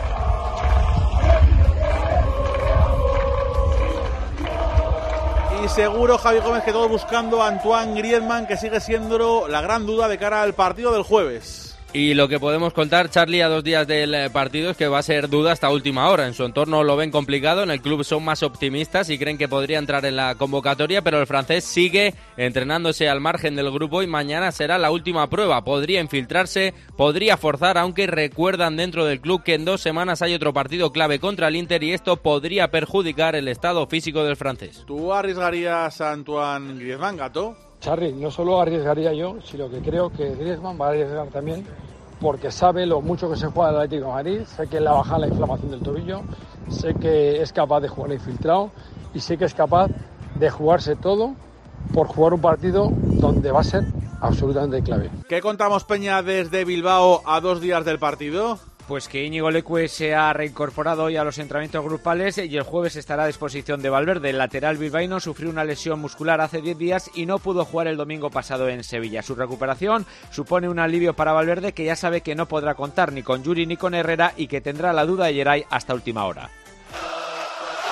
Y 5.64 5.68
seguro, 5.70 6.18
Javi 6.18 6.40
Gómez, 6.40 6.62
que 6.62 6.72
todos 6.72 6.90
buscando 6.90 7.42
a 7.42 7.48
Antoine 7.48 7.94
Griezmann, 7.94 8.46
que 8.46 8.58
sigue 8.58 8.80
siendo 8.80 9.48
la 9.48 9.62
gran 9.62 9.86
duda 9.86 10.06
de 10.06 10.18
cara 10.18 10.42
al 10.42 10.52
partido 10.52 10.92
del 10.92 11.04
jueves. 11.04 11.75
Y 11.96 12.12
lo 12.12 12.28
que 12.28 12.38
podemos 12.38 12.74
contar, 12.74 13.08
Charlie, 13.08 13.40
a 13.40 13.48
dos 13.48 13.64
días 13.64 13.86
del 13.86 14.14
eh, 14.14 14.28
partido 14.28 14.70
es 14.70 14.76
que 14.76 14.86
va 14.86 14.98
a 14.98 15.02
ser 15.02 15.30
duda 15.30 15.52
hasta 15.52 15.70
última 15.70 16.10
hora. 16.10 16.26
En 16.26 16.34
su 16.34 16.44
entorno 16.44 16.84
lo 16.84 16.94
ven 16.94 17.10
complicado, 17.10 17.62
en 17.62 17.70
el 17.70 17.80
club 17.80 18.04
son 18.04 18.22
más 18.22 18.42
optimistas 18.42 19.08
y 19.08 19.18
creen 19.18 19.38
que 19.38 19.48
podría 19.48 19.78
entrar 19.78 20.04
en 20.04 20.14
la 20.14 20.34
convocatoria, 20.34 21.00
pero 21.00 21.18
el 21.20 21.26
francés 21.26 21.64
sigue 21.64 22.12
entrenándose 22.36 23.08
al 23.08 23.22
margen 23.22 23.56
del 23.56 23.70
grupo 23.70 24.02
y 24.02 24.06
mañana 24.06 24.52
será 24.52 24.76
la 24.76 24.90
última 24.90 25.30
prueba. 25.30 25.64
Podría 25.64 26.02
infiltrarse, 26.02 26.74
podría 26.98 27.38
forzar, 27.38 27.78
aunque 27.78 28.06
recuerdan 28.06 28.76
dentro 28.76 29.06
del 29.06 29.22
club 29.22 29.42
que 29.42 29.54
en 29.54 29.64
dos 29.64 29.80
semanas 29.80 30.20
hay 30.20 30.34
otro 30.34 30.52
partido 30.52 30.92
clave 30.92 31.18
contra 31.18 31.48
el 31.48 31.56
Inter 31.56 31.82
y 31.82 31.94
esto 31.94 32.18
podría 32.18 32.70
perjudicar 32.70 33.36
el 33.36 33.48
estado 33.48 33.86
físico 33.86 34.22
del 34.22 34.36
francés. 34.36 34.84
¿Tú 34.86 35.14
arriesgarías 35.14 35.98
a 36.02 36.12
Antoine 36.12 36.78
Griezmann, 36.78 37.16
gato? 37.16 37.56
Charly, 37.80 38.12
no 38.12 38.30
solo 38.30 38.60
arriesgaría 38.60 39.12
yo, 39.12 39.36
sino 39.44 39.68
que 39.68 39.80
creo 39.80 40.10
que 40.10 40.34
Griezmann 40.34 40.78
va 40.80 40.86
a 40.86 40.88
arriesgar 40.90 41.28
también 41.28 41.66
porque 42.20 42.50
sabe 42.50 42.86
lo 42.86 43.00
mucho 43.00 43.30
que 43.30 43.36
se 43.36 43.46
juega 43.46 43.70
el 43.70 43.76
Atlético 43.76 44.10
Madrid, 44.10 44.40
sé 44.44 44.66
que 44.66 44.80
le 44.80 44.88
baja 44.88 45.18
la 45.18 45.28
inflamación 45.28 45.70
del 45.70 45.80
tobillo, 45.80 46.22
sé 46.68 46.94
que 46.94 47.42
es 47.42 47.52
capaz 47.52 47.80
de 47.80 47.88
jugar 47.88 48.12
infiltrado 48.12 48.70
y 49.14 49.20
sé 49.20 49.36
que 49.36 49.44
es 49.44 49.54
capaz 49.54 49.90
de 50.34 50.50
jugarse 50.50 50.96
todo 50.96 51.34
por 51.92 52.08
jugar 52.08 52.34
un 52.34 52.40
partido 52.40 52.90
donde 52.90 53.50
va 53.50 53.60
a 53.60 53.64
ser 53.64 53.84
absolutamente 54.20 54.82
clave. 54.82 55.10
¿Qué 55.28 55.40
contamos, 55.40 55.84
Peña, 55.84 56.22
desde 56.22 56.64
Bilbao 56.64 57.22
a 57.26 57.40
dos 57.40 57.60
días 57.60 57.84
del 57.84 57.98
partido? 57.98 58.58
Pues 58.86 59.08
que 59.08 59.24
Íñigo 59.24 59.50
Leque 59.50 59.88
se 59.88 60.14
ha 60.14 60.32
reincorporado 60.32 61.04
hoy 61.04 61.16
a 61.16 61.24
los 61.24 61.38
entrenamientos 61.38 61.84
grupales 61.84 62.38
y 62.38 62.56
el 62.56 62.62
jueves 62.62 62.94
estará 62.94 63.24
a 63.24 63.26
disposición 63.26 63.82
de 63.82 63.90
Valverde. 63.90 64.30
El 64.30 64.38
lateral 64.38 64.76
bilbaíno 64.76 65.18
sufrió 65.18 65.50
una 65.50 65.64
lesión 65.64 66.00
muscular 66.00 66.40
hace 66.40 66.62
10 66.62 66.78
días 66.78 67.10
y 67.12 67.26
no 67.26 67.40
pudo 67.40 67.64
jugar 67.64 67.88
el 67.88 67.96
domingo 67.96 68.30
pasado 68.30 68.68
en 68.68 68.84
Sevilla. 68.84 69.22
Su 69.22 69.34
recuperación 69.34 70.06
supone 70.30 70.68
un 70.68 70.78
alivio 70.78 71.14
para 71.14 71.32
Valverde 71.32 71.72
que 71.72 71.84
ya 71.84 71.96
sabe 71.96 72.20
que 72.20 72.36
no 72.36 72.46
podrá 72.46 72.74
contar 72.74 73.12
ni 73.12 73.24
con 73.24 73.42
Yuri 73.42 73.66
ni 73.66 73.76
con 73.76 73.92
Herrera 73.92 74.34
y 74.36 74.46
que 74.46 74.60
tendrá 74.60 74.92
la 74.92 75.04
duda 75.04 75.26
de 75.26 75.34
Geray 75.34 75.64
hasta 75.68 75.92
última 75.92 76.24
hora. 76.24 76.48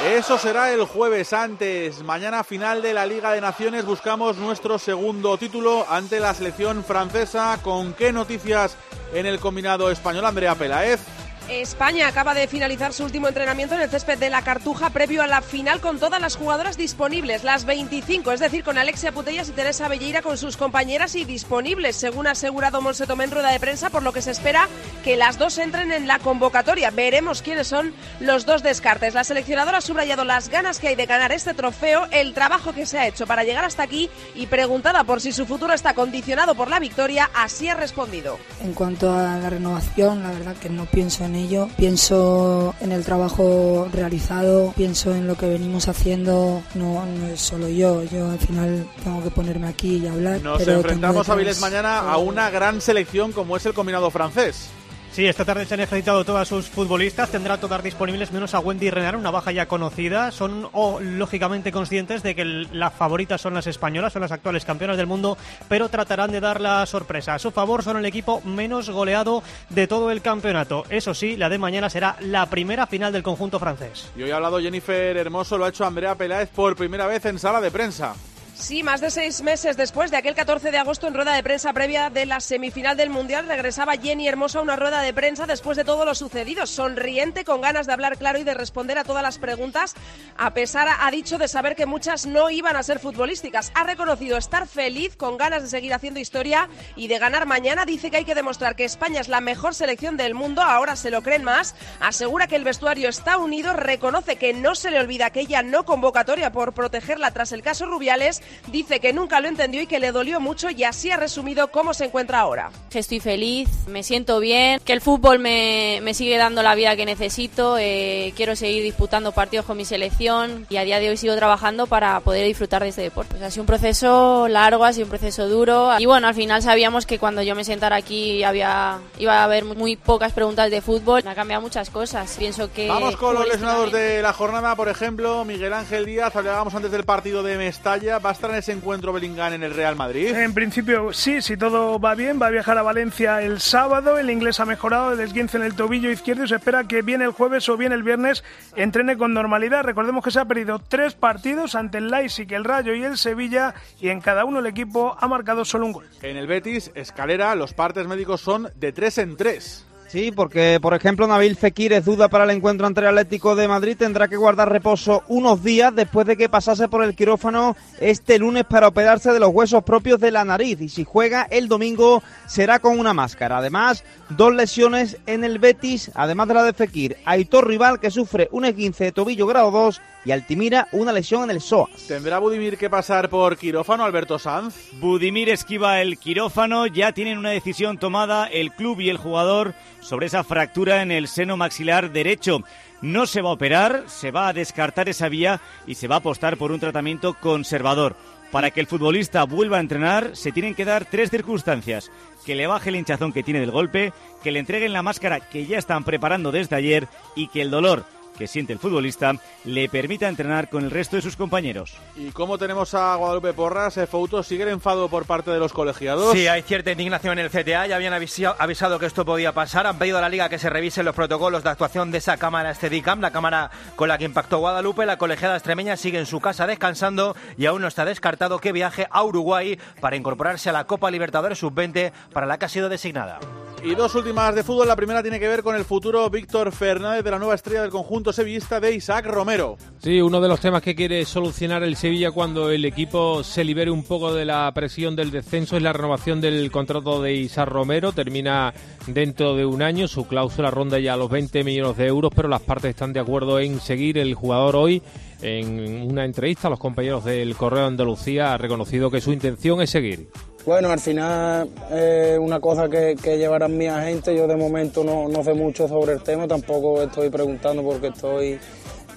Eso 0.03 0.39
será 0.39 0.73
el 0.73 0.85
jueves 0.85 1.33
antes. 1.33 2.03
Mañana 2.03 2.45
final 2.45 2.83
de 2.83 2.93
la 2.93 3.07
Liga 3.07 3.33
de 3.33 3.41
Naciones 3.41 3.87
buscamos 3.87 4.37
nuestro 4.37 4.79
segundo 4.79 5.39
título 5.39 5.87
ante 5.89 6.21
la 6.21 6.35
selección 6.35 6.85
francesa. 6.85 7.59
¿Con 7.63 7.95
qué 7.95 8.13
noticias 8.13 8.77
en 9.15 9.25
el 9.25 9.39
combinado 9.39 9.91
español? 9.91 10.27
Andrea 10.27 10.57
Pelaez. 10.57 11.01
España 11.49 12.09
acaba 12.09 12.33
de 12.33 12.49
finalizar 12.49 12.95
su 12.95 13.05
último 13.05 13.29
entrenamiento 13.29 13.75
en 13.75 13.83
el 13.83 13.91
césped 13.91 14.19
de 14.19 14.31
la 14.31 14.43
Cartuja 14.43 14.91
previo 14.91 15.23
a 15.23 15.27
la 15.27 15.43
final 15.43 15.81
con 15.81 15.99
todas 15.99 16.21
las 16.21 16.37
jugadoras 16.37 16.79
disponibles, 16.79 17.45
las 17.45 17.67
25, 17.67 18.33
es 18.33 18.41
decir, 18.41 18.65
con 18.65 18.79
Alexia 18.79 19.13
Putellas 19.13 19.51
y 19.51 19.53
Teresa 19.53 19.89
Belleira 19.89 20.23
con 20.23 20.39
sus 20.39 20.57
compañeras 20.57 21.15
y 21.15 21.25
disponibles, 21.25 21.97
según 21.97 22.27
ha 22.27 22.31
asegurado 22.31 22.81
Monse 22.81 23.07
Tomé 23.07 23.25
en 23.25 23.31
rueda 23.31 23.51
de 23.51 23.61
prensa, 23.61 23.91
por 23.91 24.03
lo 24.03 24.13
que 24.13 24.23
se 24.23 24.31
espera 24.31 24.69
que 25.05 25.17
las 25.17 25.39
dos 25.39 25.59
entren 25.59 25.93
en 25.93 26.07
la 26.07 26.19
convocatoria. 26.19 26.91
Veremos 26.91 27.43
quiénes 27.43 27.67
son 27.67 27.93
los 28.21 28.47
dos 28.47 28.63
descartes. 28.63 29.13
La 29.13 29.25
seleccionadora 29.25 29.79
ha 29.79 29.83
subrayado 29.83 30.25
las 30.25 30.49
ganas 30.49 30.79
que 30.79 30.89
hay 30.89 30.95
de 30.97 31.07
ganar 31.07 31.33
este 31.33 31.53
trofeo, 31.53 32.07
el 32.11 32.33
trabajo 32.33 32.73
que 32.73 32.87
se 32.87 32.99
ha 32.99 33.07
hecho 33.07 33.27
para 33.27 33.45
llegar 33.45 33.65
hasta 33.65 33.83
aquí 33.83 34.09
y 34.35 34.47
preguntada 34.47 35.05
por 35.05 35.21
si 35.21 35.31
su 35.31 35.45
futuro 35.45 35.75
está 35.75 35.95
condicionado 35.95 36.55
por 36.55 36.69
la 36.69 36.81
victoria, 36.81 37.31
así 37.35 37.69
ha 37.69 37.75
respondido. 37.75 38.39
En 38.63 38.73
cuanto 38.73 39.13
a 39.13 39.37
la 39.37 39.51
renovación, 39.51 40.23
la 40.23 40.31
verdad 40.31 40.57
que 40.57 40.71
no 40.71 40.87
pienso 40.87 41.25
en 41.25 41.34
ello. 41.35 41.69
Pienso 41.77 42.75
en 42.81 42.93
el 42.93 43.05
trabajo 43.05 43.89
realizado, 43.93 44.73
pienso 44.77 45.15
en 45.15 45.27
lo 45.27 45.37
que 45.37 45.47
venimos 45.47 45.89
haciendo. 45.89 46.63
No, 46.75 47.05
no 47.07 47.27
es 47.27 47.41
solo 47.41 47.69
yo, 47.69 48.03
yo 48.05 48.31
al 48.31 48.39
final 48.39 48.87
tengo 49.03 49.23
que 49.23 49.31
ponerme 49.31 49.69
aquí 49.69 49.97
y 49.97 50.07
hablar. 50.07 50.41
Nos 50.43 50.59
pero 50.59 50.73
enfrentamos 50.73 51.29
a 51.29 51.35
Viles 51.35 51.61
mañana 51.61 52.01
a 52.01 52.17
una 52.19 52.51
gran 52.51 52.81
selección 52.81 53.33
como 53.33 53.57
es 53.57 53.67
el 53.67 53.75
combinado 53.75 54.11
francés. 54.11 54.69
Sí, 55.15 55.29
esta 55.29 55.45
tarde 55.45 55.65
se 55.65 55.75
han 55.75 55.79
ejercitado 55.81 56.25
todas 56.25 56.49
sus 56.49 56.67
futbolistas. 56.69 57.31
Tendrá 57.31 57.57
todas 57.57 57.85
disponibles 57.85 58.33
menos 58.33 58.53
a 58.53 58.59
Wendy 58.59 58.91
Renard, 58.91 59.17
una 59.17 59.31
baja 59.31 59.53
ya 59.53 59.67
conocida. 59.67 60.33
Son 60.33 60.69
lógicamente 61.01 61.71
conscientes 61.71 62.25
de 62.25 62.35
que 62.35 62.45
las 62.45 62.93
favoritas 62.95 63.41
son 63.41 63.55
las 63.55 63.69
españolas, 63.69 64.13
son 64.13 64.23
las 64.23 64.33
actuales 64.33 64.65
campeonas 64.65 64.97
del 64.97 65.07
mundo, 65.07 65.39
pero 65.69 65.89
tratarán 65.89 66.33
de 66.33 66.41
dar 66.41 66.61
la 66.61 66.85
sorpresa. 66.87 67.35
A 67.35 67.39
su 67.39 67.53
favor 67.53 67.85
son 67.85 67.97
el 67.97 68.07
equipo 68.07 68.41
menos 68.41 68.91
goleado 68.91 69.45
de 69.69 69.87
todo 69.87 70.11
el 70.11 70.21
campeonato. 70.21 70.83
Eso 70.89 71.15
sí, 71.15 71.37
la 71.37 71.49
de 71.49 71.59
mañana 71.59 71.89
será 71.89 72.17
la 72.19 72.47
primera 72.47 72.89
final 72.89 73.13
del 73.13 73.23
conjunto 73.23 73.61
francés. 73.61 74.11
Y 74.17 74.25
hoy 74.25 74.33
ha 74.33 74.37
hablado 74.37 74.59
Jennifer 74.59 75.17
Hermoso, 75.17 75.57
lo 75.57 75.65
ha 75.65 75.69
hecho 75.69 75.87
Andrea 75.87 76.17
Peláez 76.17 76.49
por 76.49 76.75
primera 76.75 77.07
vez 77.07 77.25
en 77.27 77.39
sala 77.39 77.61
de 77.61 77.71
prensa. 77.71 78.17
Sí, 78.57 78.85
más 78.85 79.01
de 79.01 79.11
seis 79.11 79.43
meses 79.43 79.77
después 79.77 80.13
de 80.13 80.17
aquel 80.17 80.35
14 80.37 80.71
de 80.71 80.79
agosto 80.79 81.09
en 81.09 81.15
rueda 81.15 81.35
de 81.35 81.43
prensa 81.43 81.73
previa 81.73 82.09
de 82.09 82.25
la 82.25 82.39
semifinal 82.39 82.97
del 82.97 83.11
Mundial, 83.11 83.49
regresaba 83.49 83.97
Jenny 83.97 84.29
Hermoso 84.29 84.61
a 84.61 84.63
una 84.63 84.77
rueda 84.77 85.03
de 85.03 85.13
prensa 85.13 85.45
después 85.45 85.77
de 85.77 85.85
todo 85.85 86.05
lo 86.05 86.15
sucedido, 86.15 86.65
sonriente, 86.65 87.45
con 87.45 87.61
ganas 87.61 87.87
de 87.89 87.93
hablar 87.93 88.17
claro 88.17 88.39
y 88.39 88.45
de 88.45 88.55
responder 88.55 88.97
a 88.97 89.05
todas 89.05 89.25
las 89.25 89.39
preguntas, 89.39 89.95
a 90.39 90.55
pesar, 90.55 90.89
ha 90.89 91.11
dicho, 91.11 91.37
de 91.37 91.49
saber 91.49 91.75
que 91.75 91.85
muchas 91.85 92.27
no 92.27 92.49
iban 92.49 92.77
a 92.77 92.85
ser 92.85 93.01
futbolísticas. 93.01 93.73
Ha 93.75 93.83
reconocido 93.83 94.39
estar 94.39 94.69
feliz, 94.69 95.17
con 95.17 95.37
ganas 95.37 95.63
de 95.63 95.69
seguir 95.69 95.93
haciendo 95.93 96.21
historia 96.21 96.69
y 96.95 97.09
de 97.09 97.19
ganar 97.19 97.47
mañana. 97.47 97.85
Dice 97.85 98.11
que 98.11 98.19
hay 98.19 98.25
que 98.25 98.37
demostrar 98.37 98.77
que 98.77 98.85
España 98.85 99.21
es 99.21 99.29
la 99.29 99.41
mejor 99.41 99.75
selección 99.75 100.17
del 100.17 100.35
mundo, 100.35 100.63
ahora 100.63 100.95
se 100.95 101.11
lo 101.11 101.23
creen 101.23 101.43
más. 101.43 101.75
Asegura 102.01 102.47
que 102.47 102.57
el 102.57 102.65
vestuario 102.65 103.09
está 103.09 103.37
unido, 103.37 103.73
reconoce 103.73 104.37
que 104.37 104.55
no 104.55 104.77
se 104.77 104.93
le 104.93 105.01
olvida 105.01 105.27
aquella 105.27 105.63
no 105.63 105.85
convocatoria 105.85 106.53
por 106.53 106.73
protegerla 106.73 107.33
tras 107.33 107.51
el 107.51 107.63
caso 107.63 107.87
Rubiales 107.87 108.43
dice 108.69 109.01
que 109.01 109.13
nunca 109.13 109.41
lo 109.41 109.49
entendió 109.49 109.83
y 109.83 109.87
que 109.87 110.01
le 110.01 110.13
dolió 110.13 110.41
mucho 110.41 110.71
y 110.71 110.85
así 110.85 111.11
ha 111.11 111.17
resumido 111.17 111.69
cómo 111.69 111.95
se 111.95 112.07
encuentra 112.07 112.41
ahora. 112.41 112.71
Estoy 112.93 113.21
feliz, 113.21 113.69
me 113.89 114.03
siento 114.03 114.39
bien, 114.41 114.81
que 114.85 114.93
el 114.93 115.01
fútbol 115.01 115.39
me, 115.39 116.01
me 116.03 116.15
sigue 116.15 116.37
dando 116.37 116.63
la 116.63 116.75
vida 116.75 116.97
que 116.97 117.05
necesito, 117.05 117.77
eh, 117.79 118.33
quiero 118.37 118.55
seguir 118.57 118.83
disputando 118.83 119.33
partidos 119.33 119.67
con 119.67 119.77
mi 119.77 119.85
selección 119.85 120.67
y 120.71 120.77
a 120.77 120.85
día 120.85 121.01
de 121.01 121.11
hoy 121.11 121.17
sigo 121.17 121.35
trabajando 121.35 121.87
para 121.87 122.21
poder 122.21 122.47
disfrutar 122.47 122.83
de 122.83 122.91
este 122.91 123.03
deporte. 123.03 123.35
Pues 123.35 123.43
ha 123.43 123.51
sido 123.51 123.63
un 123.63 123.67
proceso 123.67 124.47
largo, 124.49 124.85
ha 124.85 124.93
sido 124.93 125.07
un 125.07 125.11
proceso 125.11 125.49
duro 125.49 125.91
y 125.99 126.07
bueno, 126.07 126.29
al 126.29 126.35
final 126.35 126.63
sabíamos 126.63 127.07
que 127.07 127.19
cuando 127.19 127.43
yo 127.43 127.55
me 127.55 127.65
sentara 127.65 127.97
aquí 127.97 128.45
había, 128.45 128.99
iba 129.19 129.41
a 129.41 129.45
haber 129.45 129.65
muy 129.65 129.97
pocas 129.97 130.33
preguntas 130.33 130.71
de 130.71 130.81
fútbol, 130.81 131.23
me 131.25 131.31
ha 131.31 131.35
cambiado 131.35 131.63
muchas 131.63 131.91
cosas. 131.91 132.37
Pienso 132.39 132.73
que... 132.73 132.89
Vamos 132.89 133.17
con 133.17 133.35
los 133.35 133.47
lesionados 133.47 133.91
de 133.93 134.23
la 134.23 134.33
jornada, 134.33 134.77
por 134.77 134.89
ejemplo, 134.89 135.45
Miguel 135.45 135.73
Ángel 135.73 136.07
Díaz, 136.07 136.35
hablábamos 136.37 136.75
antes 136.75 136.91
del 136.91 137.05
partido 137.05 137.43
de 137.43 137.57
Mestalla, 137.57 138.19
¿va 138.19 138.31
a 138.31 138.34
estar 138.35 138.51
en 138.51 138.57
ese 138.57 138.73
encuentro 138.73 139.13
Belingán 139.13 139.53
en 139.53 139.63
el 139.63 139.75
Real 139.75 139.97
Madrid? 139.97 140.35
En 140.35 140.53
principio 140.53 141.13
sí, 141.13 141.41
si 141.41 141.57
todo 141.57 141.99
va 141.99 142.15
bien, 142.15 142.41
va 142.41 142.49
a 142.49 142.51
viajar 142.51 142.77
a 142.77 142.83
Valencia 142.83 143.41
el 143.43 143.61
sábado, 143.61 144.19
el 144.19 144.31
inglés 144.31 144.61
ha 144.61 144.67
mejorado 144.67 145.13
el 145.13 145.21
esguince 145.21 145.57
en 145.57 145.63
el 145.63 145.75
tobillo 145.75 146.11
izquierdo 146.11 146.45
y 146.45 146.49
se 146.49 146.57
espera 146.57 146.85
que 146.85 147.03
bien 147.03 147.23
el 147.23 147.31
jueves 147.31 147.69
o 147.69 147.77
bien 147.77 147.93
el 147.93 148.03
viernes 148.03 148.45
entrene 148.77 149.17
con 149.17 149.33
normalidad. 149.33 149.85
Recordemos 149.85 150.23
que 150.23 150.31
se 150.31 150.41
ha 150.41 150.45
perdido 150.45 150.81
tres 150.81 151.15
partidos 151.15 151.75
ante 151.75 151.99
el 151.99 152.11
Leipzig, 152.11 152.53
el 152.53 152.65
Rayo 152.65 152.95
y 152.95 153.05
el 153.05 153.17
Sevilla 153.17 153.75
y 154.01 154.09
en 154.09 154.21
cada 154.21 154.45
uno 154.45 154.59
el 154.59 154.67
equipo 154.67 155.17
ha 155.19 155.29
marcado 155.29 155.65
solo 155.65 155.87
un 155.87 155.93
gol. 155.93 156.07
En 156.21 156.37
el 156.37 156.47
Betis, 156.47 156.91
Escalera, 156.95 157.55
los 157.55 157.73
partes 157.73 158.07
médicos 158.07 158.41
son 158.41 158.69
de 158.75 158.93
tres 158.93 159.19
en 159.19 159.37
tres. 159.37 159.87
Sí, 160.15 160.31
porque 160.31 160.79
por 160.81 160.95
ejemplo 160.95 161.27
Nabil 161.27 161.57
Fekir 161.57 161.93
es 161.93 162.05
duda 162.05 162.29
para 162.29 162.45
el 162.45 162.51
encuentro 162.51 162.87
ante 162.87 163.01
el 163.01 163.09
Atlético 163.09 163.57
de 163.57 163.67
Madrid, 163.67 163.97
tendrá 163.99 164.29
que 164.29 164.37
guardar 164.37 164.71
reposo 164.71 165.25
unos 165.27 165.65
días 165.65 165.93
después 165.93 166.25
de 166.25 166.37
que 166.37 166.49
pasase 166.49 166.87
por 166.87 167.03
el 167.03 167.17
quirófano 167.17 167.77
este 167.99 168.39
lunes 168.39 168.63
para 168.63 168.87
operarse 168.87 169.33
de 169.33 169.41
los 169.41 169.53
huesos 169.53 169.83
propios 169.83 170.21
de 170.21 170.31
la 170.31 170.45
nariz. 170.45 170.81
Y 170.81 170.89
si 170.89 171.03
juega 171.03 171.49
el 171.51 171.67
domingo 171.67 172.23
será 172.47 172.79
con 172.79 173.01
una 173.01 173.13
máscara. 173.13 173.59
Además, 173.59 174.05
dos 174.29 174.55
lesiones 174.55 175.19
en 175.27 175.43
el 175.43 175.59
Betis, 175.59 176.13
además 176.15 176.47
de 176.47 176.55
la 176.55 176.63
de 176.63 176.75
Fekir, 176.75 177.17
Aitor 177.25 177.67
Rival 177.67 177.99
que 177.99 178.13
sufre 178.13 178.49
un 178.53 178.67
esguince 178.67 179.03
de 179.03 179.11
tobillo 179.11 179.49
grado 179.49 179.73
2 179.73 180.01
y 180.25 180.33
Altimira 180.33 180.89
una 180.93 181.13
lesión 181.13 181.45
en 181.45 181.51
el 181.51 181.61
psoas. 181.61 182.07
¿Tendrá 182.09 182.39
Budimir 182.39 182.79
que 182.79 182.89
pasar 182.89 183.29
por 183.29 183.57
quirófano, 183.57 184.05
Alberto 184.05 184.39
Sanz? 184.39 184.75
Budimir 185.01 185.51
esquiva 185.51 186.01
el 186.01 186.19
quirófano, 186.19 186.87
ya 186.87 187.13
tienen 187.13 187.39
una 187.39 187.51
decisión 187.51 187.99
tomada 187.99 188.47
el 188.47 188.73
club 188.73 189.01
y 189.01 189.11
el 189.11 189.19
jugador 189.19 189.75
sobre 190.01 190.27
esa 190.27 190.45
fractura 190.45 191.03
en 191.03 191.11
el 191.11 191.29
seno 191.29 191.57
maxilar 191.57 192.13
derecho. 192.13 192.63
No 193.03 193.27
se 193.27 193.43
va 193.43 193.51
a 193.51 193.55
operar, 193.55 194.05
se 194.07 194.31
va 194.31 194.49
a 194.49 194.53
descartar 194.53 195.09
esa 195.09 195.29
vía 195.29 195.61
y 195.87 195.97
se 195.97 196.09
va 196.09 196.17
a 196.17 196.19
apostar 196.19 196.57
por 196.57 196.73
un 196.73 196.81
tratamiento 196.81 197.35
conservador. 197.35 198.17
Para 198.51 198.71
que 198.71 198.81
el 198.81 198.87
futbolista 198.87 199.45
vuelva 199.45 199.79
a 199.79 199.81
entrenar 199.81 200.37
se 200.37 200.53
tienen 200.53 200.75
que 200.75 200.85
dar 200.85 201.05
tres 201.05 201.29
circunstancias. 201.29 202.11
Que 202.47 202.55
le 202.55 202.69
baje 202.69 202.91
el 202.91 202.97
hinchazón 202.97 203.33
que 203.33 203.43
tiene 203.43 203.61
del 203.61 203.73
golpe, 203.73 204.13
que 204.43 204.53
le 204.53 204.61
entreguen 204.61 204.93
la 204.93 205.03
máscara 205.03 205.41
que 205.41 205.67
ya 205.67 205.77
están 205.77 206.05
preparando 206.05 206.53
desde 206.53 206.77
ayer 206.77 207.09
y 207.35 207.49
que 207.49 207.63
el 207.63 207.71
dolor 207.71 208.05
que 208.37 208.47
siente 208.47 208.73
el 208.73 208.79
futbolista 208.79 209.33
le 209.65 209.89
permita 209.89 210.29
entrenar 210.29 210.69
con 210.69 210.85
el 210.85 210.91
resto 210.91 211.17
de 211.17 211.23
sus 211.23 211.37
compañeros. 211.37 211.95
¿Y 212.17 212.31
cómo 212.31 212.59
tenemos 212.59 212.95
a 212.95 213.15
Guadalupe 213.17 213.53
Porras? 213.53 213.97
Eh, 213.97 214.07
Fouto, 214.07 214.43
¿sigue 214.43 214.65
el 214.65 214.71
enfado 214.71 215.09
por 215.09 215.25
parte 215.25 215.51
de 215.51 215.59
los 215.59 215.73
colegiados? 215.73 216.33
Sí, 216.33 216.47
hay 216.47 216.63
cierta 216.63 216.93
indignación 216.93 217.39
en 217.39 217.45
el 217.47 217.51
CTA. 217.51 217.87
Ya 217.87 217.97
habían 217.97 218.13
avisa- 218.13 218.57
avisado 218.59 218.99
que 218.99 219.07
esto 219.07 219.25
podía 219.25 219.53
pasar. 219.53 219.87
Han 219.87 219.99
pedido 219.99 220.19
a 220.19 220.21
la 220.21 220.29
Liga 220.29 220.49
que 220.49 220.59
se 220.59 220.69
revisen 220.71 221.05
los 221.05 221.15
protocolos 221.15 221.63
de 221.63 221.71
actuación 221.71 222.11
de 222.11 222.19
esa 222.19 222.37
cámara 222.37 222.75
Steadicam, 222.75 223.21
la 223.21 223.31
cámara 223.31 223.71
con 223.97 224.09
la 224.09 224.19
que 224.19 224.25
impactó 224.25 224.59
Guadalupe. 224.59 225.07
La 225.07 225.19
colegiada 225.19 225.55
extremeña 225.57 225.97
sigue 225.97 226.19
en 226.19 226.27
su 226.27 226.41
casa 226.41 226.67
descansando 226.67 227.37
y 227.57 227.67
aún 227.67 227.83
no 227.83 227.89
está 227.89 228.05
descartado 228.05 228.59
que 228.59 228.73
viaje 228.73 229.07
a 229.11 229.23
Uruguay 229.23 229.79
para 230.01 230.17
incorporarse 230.17 230.71
a 230.71 230.73
la 230.73 230.85
Copa 230.87 231.11
Libertadores 231.11 231.59
Sub-20 231.59 232.13
para 232.33 232.47
la 232.47 232.59
que 232.59 232.65
ha 232.67 232.69
sido 232.69 232.89
designada. 232.89 233.39
Y 233.83 233.95
dos 233.95 234.15
últimas 234.15 234.55
de 234.55 234.65
fútbol. 234.65 234.89
La 234.89 234.97
primera 234.97 235.21
tiene 235.21 235.39
que 235.39 235.47
ver 235.47 235.63
con 235.63 235.77
el 235.77 235.85
futuro 235.85 236.31
Víctor 236.31 236.73
Fernández 236.73 237.23
de 237.23 237.31
la 237.31 237.39
nueva 237.39 237.55
estrella 237.55 237.83
del 237.83 237.91
conjunto 237.91 238.24
sevillista 238.33 238.81
de 238.81 238.95
Isaac 238.95 239.27
Romero. 239.27 239.77
Sí, 239.99 240.21
uno 240.21 240.41
de 240.41 240.49
los 240.49 240.61
temas 240.61 240.83
que 240.83 240.95
quiere 240.95 241.25
solucionar 241.25 241.83
el 241.83 241.97
Sevilla 241.97 242.31
cuando 242.31 242.71
el 242.71 242.85
equipo 242.85 243.43
se 243.43 243.65
libere 243.65 243.91
un 243.91 244.05
poco 244.05 244.33
de 244.33 244.45
la 244.45 244.71
presión 244.75 245.17
del 245.17 245.31
descenso 245.31 245.77
es 245.77 245.83
la 245.83 245.93
renovación 245.93 246.41
del 246.41 246.71
contrato 246.71 247.23
de 247.23 247.35
Isaac 247.35 247.69
Romero. 247.69 248.13
Termina 248.13 248.73
dentro 249.07 249.55
de 249.55 249.67
un 249.67 249.83
año, 249.83 250.09
su 250.09 250.27
cláusula 250.27 250.71
ronda 250.71 250.99
ya 250.99 251.17
los 251.17 251.31
20 251.31 251.65
millones 251.65 251.97
de 251.97 252.07
euros, 252.07 252.33
pero 252.35 252.49
las 252.49 252.63
partes 252.63 252.91
están 252.91 253.13
de 253.13 253.21
acuerdo 253.21 253.59
en 253.61 253.81
seguir. 253.81 254.19
El 254.19 254.35
jugador 254.35 254.77
hoy, 254.77 255.03
en 255.43 256.11
una 256.11 256.25
entrevista 256.25 256.69
a 256.69 256.71
los 256.71 256.79
compañeros 256.79 257.25
del 257.25 257.55
Correo 257.57 257.87
Andalucía, 257.87 258.55
ha 258.55 258.59
reconocido 258.59 259.11
que 259.11 259.21
su 259.21 259.33
intención 259.33 259.81
es 259.83 259.91
seguir. 259.91 260.29
Bueno, 260.67 260.91
al 260.91 261.01
final 261.01 261.69
es 261.91 262.39
una 262.39 262.59
cosa 262.59 262.89
que, 262.89 263.17
que 263.23 263.37
llevarán 263.37 263.77
mi 263.77 263.87
agente. 263.87 264.35
Yo 264.35 264.47
de 264.47 264.57
momento 264.57 265.05
no, 265.05 265.29
no 265.29 265.45
sé 265.45 265.53
mucho 265.53 265.87
sobre 265.87 266.13
el 266.15 266.23
tema, 266.23 266.49
tampoco 266.49 267.03
estoy 267.03 267.29
preguntando 267.29 267.83
porque 267.83 268.07
estoy 268.09 268.59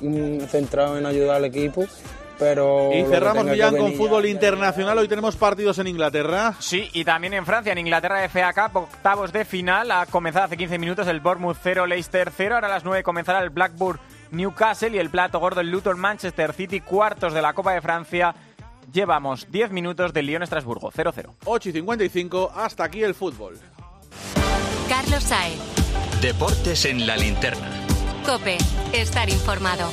mm, 0.02 0.42
centrado 0.42 0.98
en 0.98 1.06
ayudar 1.06 1.38
al 1.38 1.46
equipo. 1.46 1.86
pero... 2.38 2.92
Y 2.94 3.04
cerramos 3.06 3.46
Millán 3.46 3.78
con 3.78 3.94
fútbol 3.94 4.26
internacional. 4.26 4.98
Hoy 4.98 5.08
tenemos 5.08 5.38
partidos 5.38 5.80
en 5.80 5.88
Inglaterra. 5.88 6.54
Sí, 6.60 6.90
y 6.92 7.06
también 7.06 7.34
en 7.34 7.46
Francia, 7.46 7.72
en 7.72 7.78
Inglaterra 7.78 8.28
FA 8.28 8.52
Cup, 8.52 8.84
octavos 8.84 9.32
de 9.32 9.46
final. 9.46 9.90
Ha 9.92 10.06
comenzado 10.06 10.46
hace 10.46 10.58
15 10.58 10.78
minutos 10.78 11.08
el 11.08 11.22
Bournemouth 11.22 11.58
0, 11.64 11.88
Leicester 11.88 12.30
0. 12.36 12.56
Ahora 12.56 12.68
a 12.68 12.72
las 12.72 12.84
9 12.84 13.04
comenzará 13.04 13.40
el 13.40 13.52
Blackburn 13.52 14.00
Newcastle 14.32 14.90
y 14.90 15.00
el 15.00 15.10
plato 15.10 15.40
gordo 15.40 15.62
el 15.62 15.72
Luton 15.72 15.98
Manchester 15.98 16.52
City, 16.52 16.82
cuartos 16.82 17.34
de 17.34 17.42
la 17.42 17.54
Copa 17.54 17.72
de 17.72 17.80
Francia. 17.80 18.36
Llevamos 18.92 19.52
10 19.52 19.72
minutos 19.72 20.14
del 20.14 20.28
Lyon 20.28 20.44
Estrasburgo, 20.44 20.92
0-0. 20.92 21.36
8 21.46 21.70
y 21.70 21.72
55, 21.74 22.52
hasta 22.56 22.86
aquí 22.86 23.04
el 23.04 23.14
fútbol. 23.14 23.60
Carlos 24.88 25.24
Saez. 25.24 25.60
Deportes 26.22 26.86
en 26.86 27.06
la 27.06 27.18
linterna. 27.18 27.70
Cope, 28.26 28.58
estar 28.94 29.30
informado. 29.30 29.90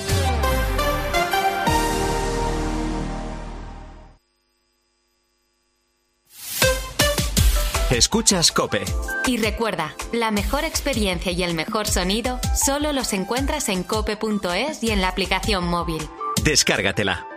Escuchas 7.90 8.50
Cope. 8.50 8.82
Y 9.26 9.36
recuerda, 9.36 9.94
la 10.12 10.30
mejor 10.30 10.64
experiencia 10.64 11.30
y 11.30 11.42
el 11.42 11.54
mejor 11.54 11.86
sonido 11.86 12.40
solo 12.54 12.92
los 12.92 13.12
encuentras 13.12 13.68
en 13.68 13.84
cope.es 13.84 14.82
y 14.82 14.90
en 14.90 15.00
la 15.00 15.08
aplicación 15.08 15.66
móvil. 15.66 16.02
Descárgatela. 16.42 17.33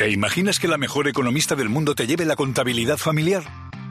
¿Te 0.00 0.08
imaginas 0.08 0.58
que 0.58 0.66
la 0.66 0.78
mejor 0.78 1.08
economista 1.08 1.56
del 1.56 1.68
mundo 1.68 1.94
te 1.94 2.06
lleve 2.06 2.24
la 2.24 2.34
contabilidad 2.34 2.96
familiar? 2.96 3.42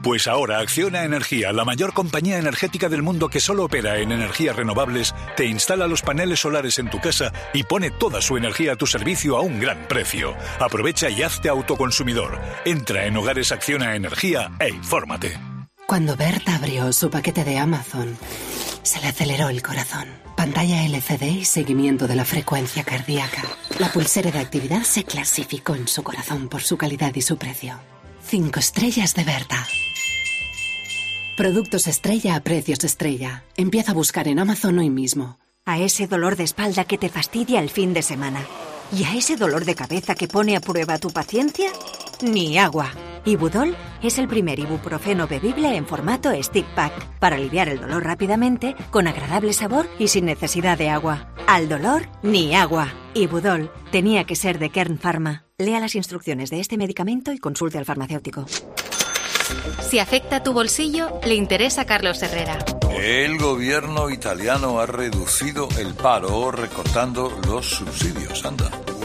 Pues 0.02 0.26
ahora 0.26 0.58
Acciona 0.58 1.04
Energía, 1.04 1.52
la 1.52 1.64
mayor 1.64 1.92
compañía 1.92 2.36
energética 2.36 2.88
del 2.88 3.04
mundo 3.04 3.28
que 3.28 3.38
solo 3.38 3.62
opera 3.62 3.96
en 3.98 4.10
energías 4.10 4.56
renovables, 4.56 5.14
te 5.36 5.46
instala 5.46 5.86
los 5.86 6.02
paneles 6.02 6.40
solares 6.40 6.80
en 6.80 6.90
tu 6.90 6.98
casa 6.98 7.32
y 7.54 7.62
pone 7.62 7.92
toda 7.92 8.20
su 8.22 8.36
energía 8.36 8.72
a 8.72 8.76
tu 8.76 8.88
servicio 8.88 9.36
a 9.36 9.42
un 9.42 9.60
gran 9.60 9.86
precio. 9.86 10.34
Aprovecha 10.58 11.08
y 11.10 11.22
hazte 11.22 11.48
autoconsumidor. 11.48 12.40
Entra 12.64 13.06
en 13.06 13.16
Hogares 13.16 13.52
Acciona 13.52 13.94
Energía 13.94 14.50
e 14.58 14.70
infórmate. 14.70 15.38
Cuando 15.86 16.16
Berta 16.16 16.56
abrió 16.56 16.92
su 16.92 17.08
paquete 17.08 17.44
de 17.44 17.56
Amazon, 17.58 18.18
se 18.82 19.00
le 19.00 19.06
aceleró 19.06 19.48
el 19.48 19.62
corazón. 19.62 20.08
Pantalla 20.40 20.86
LCD 20.86 21.40
y 21.40 21.44
seguimiento 21.44 22.08
de 22.08 22.16
la 22.16 22.24
frecuencia 22.24 22.82
cardíaca. 22.82 23.42
La 23.78 23.92
pulsera 23.92 24.30
de 24.30 24.38
actividad 24.38 24.84
se 24.84 25.04
clasificó 25.04 25.74
en 25.74 25.86
su 25.86 26.02
corazón 26.02 26.48
por 26.48 26.62
su 26.62 26.78
calidad 26.78 27.14
y 27.14 27.20
su 27.20 27.36
precio. 27.36 27.78
Cinco 28.26 28.58
estrellas 28.58 29.14
de 29.14 29.24
Berta. 29.24 29.68
Productos 31.36 31.86
estrella 31.88 32.36
a 32.36 32.40
precios 32.40 32.84
estrella. 32.84 33.44
Empieza 33.54 33.90
a 33.90 33.94
buscar 33.94 34.28
en 34.28 34.38
Amazon 34.38 34.78
hoy 34.78 34.88
mismo. 34.88 35.38
A 35.66 35.78
ese 35.78 36.06
dolor 36.06 36.36
de 36.36 36.44
espalda 36.44 36.84
que 36.84 36.96
te 36.96 37.10
fastidia 37.10 37.60
el 37.60 37.68
fin 37.68 37.92
de 37.92 38.00
semana. 38.00 38.40
¿Y 38.96 39.04
a 39.04 39.14
ese 39.14 39.36
dolor 39.36 39.66
de 39.66 39.74
cabeza 39.74 40.14
que 40.14 40.26
pone 40.26 40.56
a 40.56 40.60
prueba 40.62 40.96
tu 40.96 41.10
paciencia? 41.10 41.70
Ni 42.22 42.56
agua. 42.56 42.90
Ibudol 43.26 43.76
es 44.08 44.18
el 44.18 44.28
primer 44.28 44.58
ibuprofeno 44.58 45.26
bebible 45.26 45.76
en 45.76 45.86
formato 45.86 46.30
stick 46.42 46.66
pack 46.74 46.92
para 47.18 47.36
aliviar 47.36 47.68
el 47.68 47.80
dolor 47.80 48.04
rápidamente, 48.04 48.74
con 48.90 49.06
agradable 49.06 49.52
sabor 49.52 49.86
y 49.98 50.08
sin 50.08 50.24
necesidad 50.24 50.78
de 50.78 50.88
agua. 50.90 51.32
Al 51.46 51.68
dolor, 51.68 52.08
ni 52.22 52.54
agua. 52.54 52.92
Ibudol 53.14 53.70
tenía 53.90 54.24
que 54.24 54.36
ser 54.36 54.58
de 54.58 54.70
Kern 54.70 54.98
Pharma. 54.98 55.44
Lea 55.58 55.80
las 55.80 55.94
instrucciones 55.94 56.50
de 56.50 56.60
este 56.60 56.76
medicamento 56.76 57.32
y 57.32 57.38
consulte 57.38 57.78
al 57.78 57.84
farmacéutico. 57.84 58.46
Si 59.82 59.98
afecta 59.98 60.42
tu 60.42 60.52
bolsillo, 60.52 61.20
le 61.24 61.34
interesa 61.34 61.82
a 61.82 61.86
Carlos 61.86 62.22
Herrera. 62.22 62.58
El 62.90 63.38
gobierno 63.38 64.10
italiano 64.10 64.78
ha 64.78 64.86
reducido 64.86 65.68
el 65.78 65.94
paro 65.94 66.50
recortando 66.50 67.36
los 67.46 67.66
subsidios. 67.66 68.44
Anda. 68.44 68.70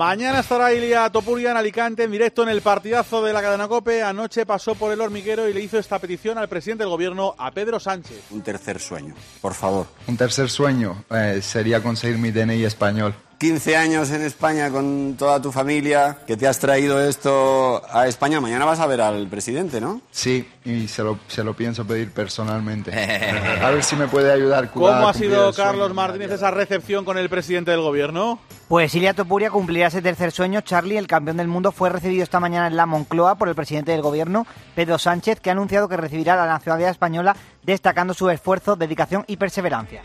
Mañana 0.00 0.40
estará 0.40 0.72
Ilia 0.72 1.10
Topuria 1.10 1.50
en 1.50 1.58
Alicante 1.58 2.04
en 2.04 2.10
directo 2.10 2.42
en 2.42 2.48
el 2.48 2.62
partidazo 2.62 3.22
de 3.22 3.34
la 3.34 3.42
cadena 3.42 3.68
Cope. 3.68 4.02
Anoche 4.02 4.46
pasó 4.46 4.74
por 4.74 4.90
el 4.90 5.00
hormiguero 5.02 5.46
y 5.46 5.52
le 5.52 5.60
hizo 5.60 5.78
esta 5.78 5.98
petición 5.98 6.38
al 6.38 6.48
presidente 6.48 6.84
del 6.84 6.88
gobierno, 6.88 7.34
a 7.36 7.50
Pedro 7.50 7.78
Sánchez. 7.78 8.18
Un 8.30 8.40
tercer 8.40 8.80
sueño, 8.80 9.14
por 9.42 9.52
favor. 9.52 9.88
Un 10.06 10.16
tercer 10.16 10.48
sueño 10.48 11.04
eh, 11.10 11.40
sería 11.42 11.82
conseguir 11.82 12.16
mi 12.16 12.30
DNI 12.30 12.64
español. 12.64 13.14
15 13.36 13.76
años 13.76 14.10
en 14.10 14.22
España 14.22 14.70
con 14.70 15.16
toda 15.18 15.42
tu 15.42 15.52
familia, 15.52 16.16
que 16.26 16.34
te 16.38 16.48
has 16.48 16.58
traído 16.58 16.98
esto 16.98 17.82
a 17.92 18.08
España. 18.08 18.40
Mañana 18.40 18.64
vas 18.64 18.80
a 18.80 18.86
ver 18.86 19.02
al 19.02 19.28
presidente, 19.28 19.82
¿no? 19.82 20.00
Sí, 20.10 20.48
y 20.64 20.88
se 20.88 21.02
lo, 21.02 21.18
se 21.28 21.44
lo 21.44 21.52
pienso 21.54 21.86
pedir 21.86 22.10
personalmente. 22.10 22.90
A 23.62 23.68
ver 23.70 23.84
si 23.84 23.96
me 23.96 24.08
puede 24.08 24.32
ayudar. 24.32 24.70
¿Cómo 24.70 24.88
ha 24.88 25.12
sido, 25.12 25.52
Carlos 25.52 25.92
Martínez, 25.92 26.30
esa 26.30 26.50
recepción 26.50 27.04
con 27.04 27.18
el 27.18 27.28
presidente 27.28 27.70
del 27.70 27.82
gobierno? 27.82 28.40
Pues 28.70 28.94
Ilia 28.94 29.14
Topuria 29.14 29.50
cumplirá 29.50 29.88
ese 29.88 30.00
tercer 30.00 30.30
sueño. 30.30 30.60
Charlie, 30.60 30.96
el 30.96 31.08
campeón 31.08 31.38
del 31.38 31.48
mundo, 31.48 31.72
fue 31.72 31.90
recibido 31.90 32.22
esta 32.22 32.38
mañana 32.38 32.68
en 32.68 32.76
la 32.76 32.86
Moncloa 32.86 33.34
por 33.34 33.48
el 33.48 33.56
presidente 33.56 33.90
del 33.90 34.00
gobierno, 34.00 34.46
Pedro 34.76 34.96
Sánchez, 34.96 35.40
que 35.40 35.50
ha 35.50 35.54
anunciado 35.54 35.88
que 35.88 35.96
recibirá 35.96 36.36
la 36.36 36.46
nacionalidad 36.46 36.92
española, 36.92 37.34
destacando 37.64 38.14
su 38.14 38.30
esfuerzo, 38.30 38.76
dedicación 38.76 39.24
y 39.26 39.38
perseverancia. 39.38 40.04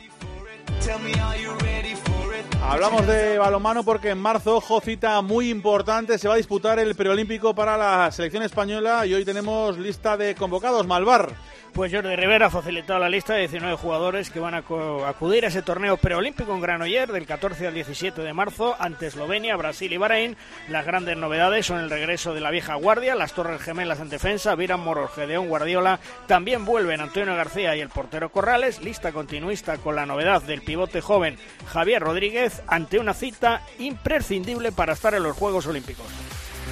Hablamos 2.64 3.06
de 3.06 3.38
balonmano 3.38 3.84
porque 3.84 4.10
en 4.10 4.18
marzo, 4.18 4.56
ojo, 4.56 4.82
cita 4.82 5.22
muy 5.22 5.52
importante, 5.52 6.18
se 6.18 6.28
va 6.28 6.34
a 6.34 6.38
disputar 6.38 6.80
el 6.80 6.96
preolímpico 6.96 7.54
para 7.54 7.78
la 7.78 8.12
selección 8.12 8.42
española 8.42 9.06
y 9.06 9.14
hoy 9.14 9.24
tenemos 9.24 9.78
lista 9.78 10.18
de 10.18 10.34
convocados, 10.34 10.88
Malvar. 10.88 11.36
Pues 11.76 11.92
Jordi 11.92 12.16
Rivera 12.16 12.46
ha 12.46 12.50
facilitado 12.50 13.00
la 13.00 13.10
lista 13.10 13.34
de 13.34 13.42
19 13.42 13.76
jugadores 13.76 14.30
que 14.30 14.40
van 14.40 14.54
a 14.54 14.64
acudir 15.10 15.44
a 15.44 15.50
ese 15.50 15.62
torneo 15.62 15.98
preolímpico 15.98 16.54
en 16.54 16.62
Granoller 16.62 17.12
del 17.12 17.26
14 17.26 17.68
al 17.68 17.74
17 17.74 18.22
de 18.22 18.32
marzo 18.32 18.78
ante 18.80 19.08
Eslovenia, 19.08 19.58
Brasil 19.58 19.92
y 19.92 19.98
Bahrein. 19.98 20.38
Las 20.70 20.86
grandes 20.86 21.18
novedades 21.18 21.66
son 21.66 21.82
el 21.82 21.90
regreso 21.90 22.34
de 22.34 22.40
la 22.40 22.50
vieja 22.50 22.76
guardia, 22.76 23.14
las 23.14 23.34
Torres 23.34 23.62
Gemelas 23.62 24.00
en 24.00 24.08
defensa, 24.08 24.56
Viran 24.56 24.80
Moros, 24.80 25.12
Gedeón 25.12 25.50
Guardiola. 25.50 26.00
También 26.28 26.64
vuelven 26.64 27.02
Antonio 27.02 27.36
García 27.36 27.76
y 27.76 27.82
el 27.82 27.90
portero 27.90 28.30
Corrales. 28.30 28.82
Lista 28.82 29.12
continuista 29.12 29.78
con 29.78 29.98
la 29.98 30.06
novedad 30.06 30.42
del 30.44 30.62
pivote 30.62 31.02
joven 31.02 31.38
Javier 31.68 32.02
Rodríguez 32.02 32.62
ante 32.68 33.00
una 33.00 33.14
cita 33.14 33.64
imprescindible 33.80 34.72
para 34.72 34.94
estar 34.94 35.14
en 35.14 35.24
los 35.24 35.36
Juegos 35.36 35.68
Olímpicos. 35.68 36.08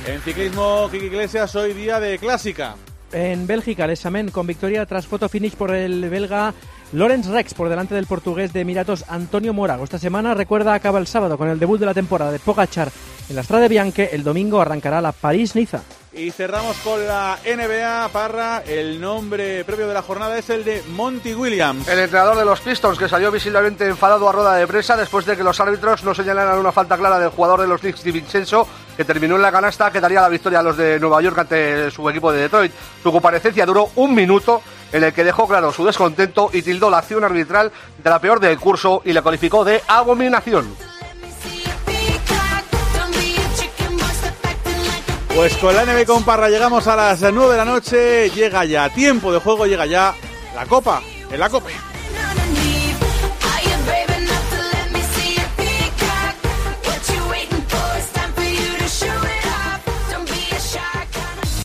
En 0.08 0.22
ciclismo, 0.22 0.88
Kiki 0.90 1.08
Iglesias, 1.08 1.54
hoy 1.58 1.74
día 1.74 2.00
de 2.00 2.18
clásica 2.20 2.78
en 3.14 3.48
Bélgica, 3.48 3.86
el 3.86 3.92
examen 3.92 4.30
con 4.30 4.48
victoria 4.48 4.86
tras 4.86 5.08
foto 5.08 5.30
finish 5.30 5.56
por 5.56 5.74
el 5.74 6.10
belga 6.10 6.54
Lorenz 6.92 7.28
Rex 7.28 7.54
por 7.54 7.70
delante 7.70 7.96
del 7.96 8.06
portugués 8.06 8.54
de 8.54 8.62
Emiratos 8.62 9.06
Antonio 9.08 9.54
Morago. 9.54 9.84
Esta 9.84 10.00
semana, 10.00 10.34
recuerda, 10.34 10.74
acaba 10.74 11.00
el 11.00 11.08
sábado 11.08 11.38
con 11.38 11.50
el 11.50 11.60
debut 11.60 11.80
de 11.80 11.86
la 11.86 11.94
temporada 11.94 12.32
de 12.32 12.40
Pogachar 12.40 12.92
en 13.30 13.36
la 13.36 13.44
Strade 13.44 13.70
Bianche. 13.70 14.14
El 14.14 14.24
domingo 14.24 14.62
arrancará 14.62 15.02
la 15.02 15.12
París-Niza. 15.12 15.82
Y 16.16 16.30
cerramos 16.30 16.78
con 16.78 17.08
la 17.08 17.40
NBA, 17.44 18.08
Parra. 18.10 18.62
El 18.68 19.02
nombre 19.02 19.66
propio 19.66 19.88
de 19.88 19.96
la 19.96 20.04
jornada 20.04 20.38
es 20.38 20.48
el 20.52 20.64
de 20.64 20.84
Monty 20.90 21.34
Williams. 21.34 21.88
El 21.88 21.98
entrenador 21.98 22.38
de 22.38 22.46
los 22.46 22.60
Pistons, 22.62 23.00
que 23.00 23.10
salió 23.10 23.32
visiblemente 23.32 23.88
enfadado 23.88 24.30
a 24.30 24.32
rueda 24.32 24.56
de 24.56 24.68
presa 24.68 24.96
después 24.96 25.26
de 25.26 25.36
que 25.36 25.44
los 25.44 25.60
árbitros 25.60 26.04
no 26.04 26.14
señalaran 26.14 26.60
una 26.60 26.72
falta 26.72 26.98
clara 26.98 27.18
del 27.18 27.30
jugador 27.30 27.62
de 27.62 27.68
los 27.68 27.82
Knicks, 27.82 28.04
Di 28.04 28.12
Vincenzo, 28.12 28.68
que 28.96 29.06
terminó 29.06 29.38
en 29.38 29.42
la 29.42 29.52
canasta, 29.52 29.92
que 29.92 30.00
daría 30.00 30.22
la 30.22 30.30
victoria 30.30 30.60
a 30.60 30.64
los 30.64 30.78
de 30.78 31.00
Nueva 31.00 31.20
York 31.20 31.40
ante 31.40 31.90
su 31.90 32.08
equipo 32.08 32.32
de 32.32 32.42
Detroit. 32.42 32.72
Su 33.02 33.12
comparecencia 33.12 33.66
duró 33.66 33.90
un 33.96 34.14
minuto, 34.14 34.62
en 34.92 35.04
el 35.04 35.14
que 35.14 35.24
dejó 35.24 35.48
claro 35.48 35.72
su 35.72 35.84
descontento 35.84 36.52
y 36.54 36.62
tildó 36.62 36.92
la 36.92 37.00
acción 37.00 37.24
arbitral 37.24 37.72
de 38.04 38.10
la 38.10 38.20
peor 38.20 38.40
del 38.40 38.60
curso 38.60 39.02
y 39.04 39.14
la 39.14 39.24
calificó 39.24 39.66
de 39.66 39.82
abominación. 39.88 40.93
Pues 45.36 45.58
con 45.58 45.76
la 45.76 45.84
NB 45.84 46.06
con 46.06 46.24
Parra 46.24 46.48
llegamos 46.48 46.86
a 46.88 46.96
las 46.96 47.22
9 47.22 47.52
de 47.52 47.58
la 47.58 47.66
noche, 47.66 48.30
llega 48.30 48.66
ya 48.66 48.90
tiempo 48.90 49.34
de 49.34 49.40
juego, 49.40 49.66
llega 49.66 49.88
ya 49.88 50.14
la 50.56 50.66
copa 50.68 51.02
en 51.32 51.40
la 51.40 51.50
copa. 51.50 51.70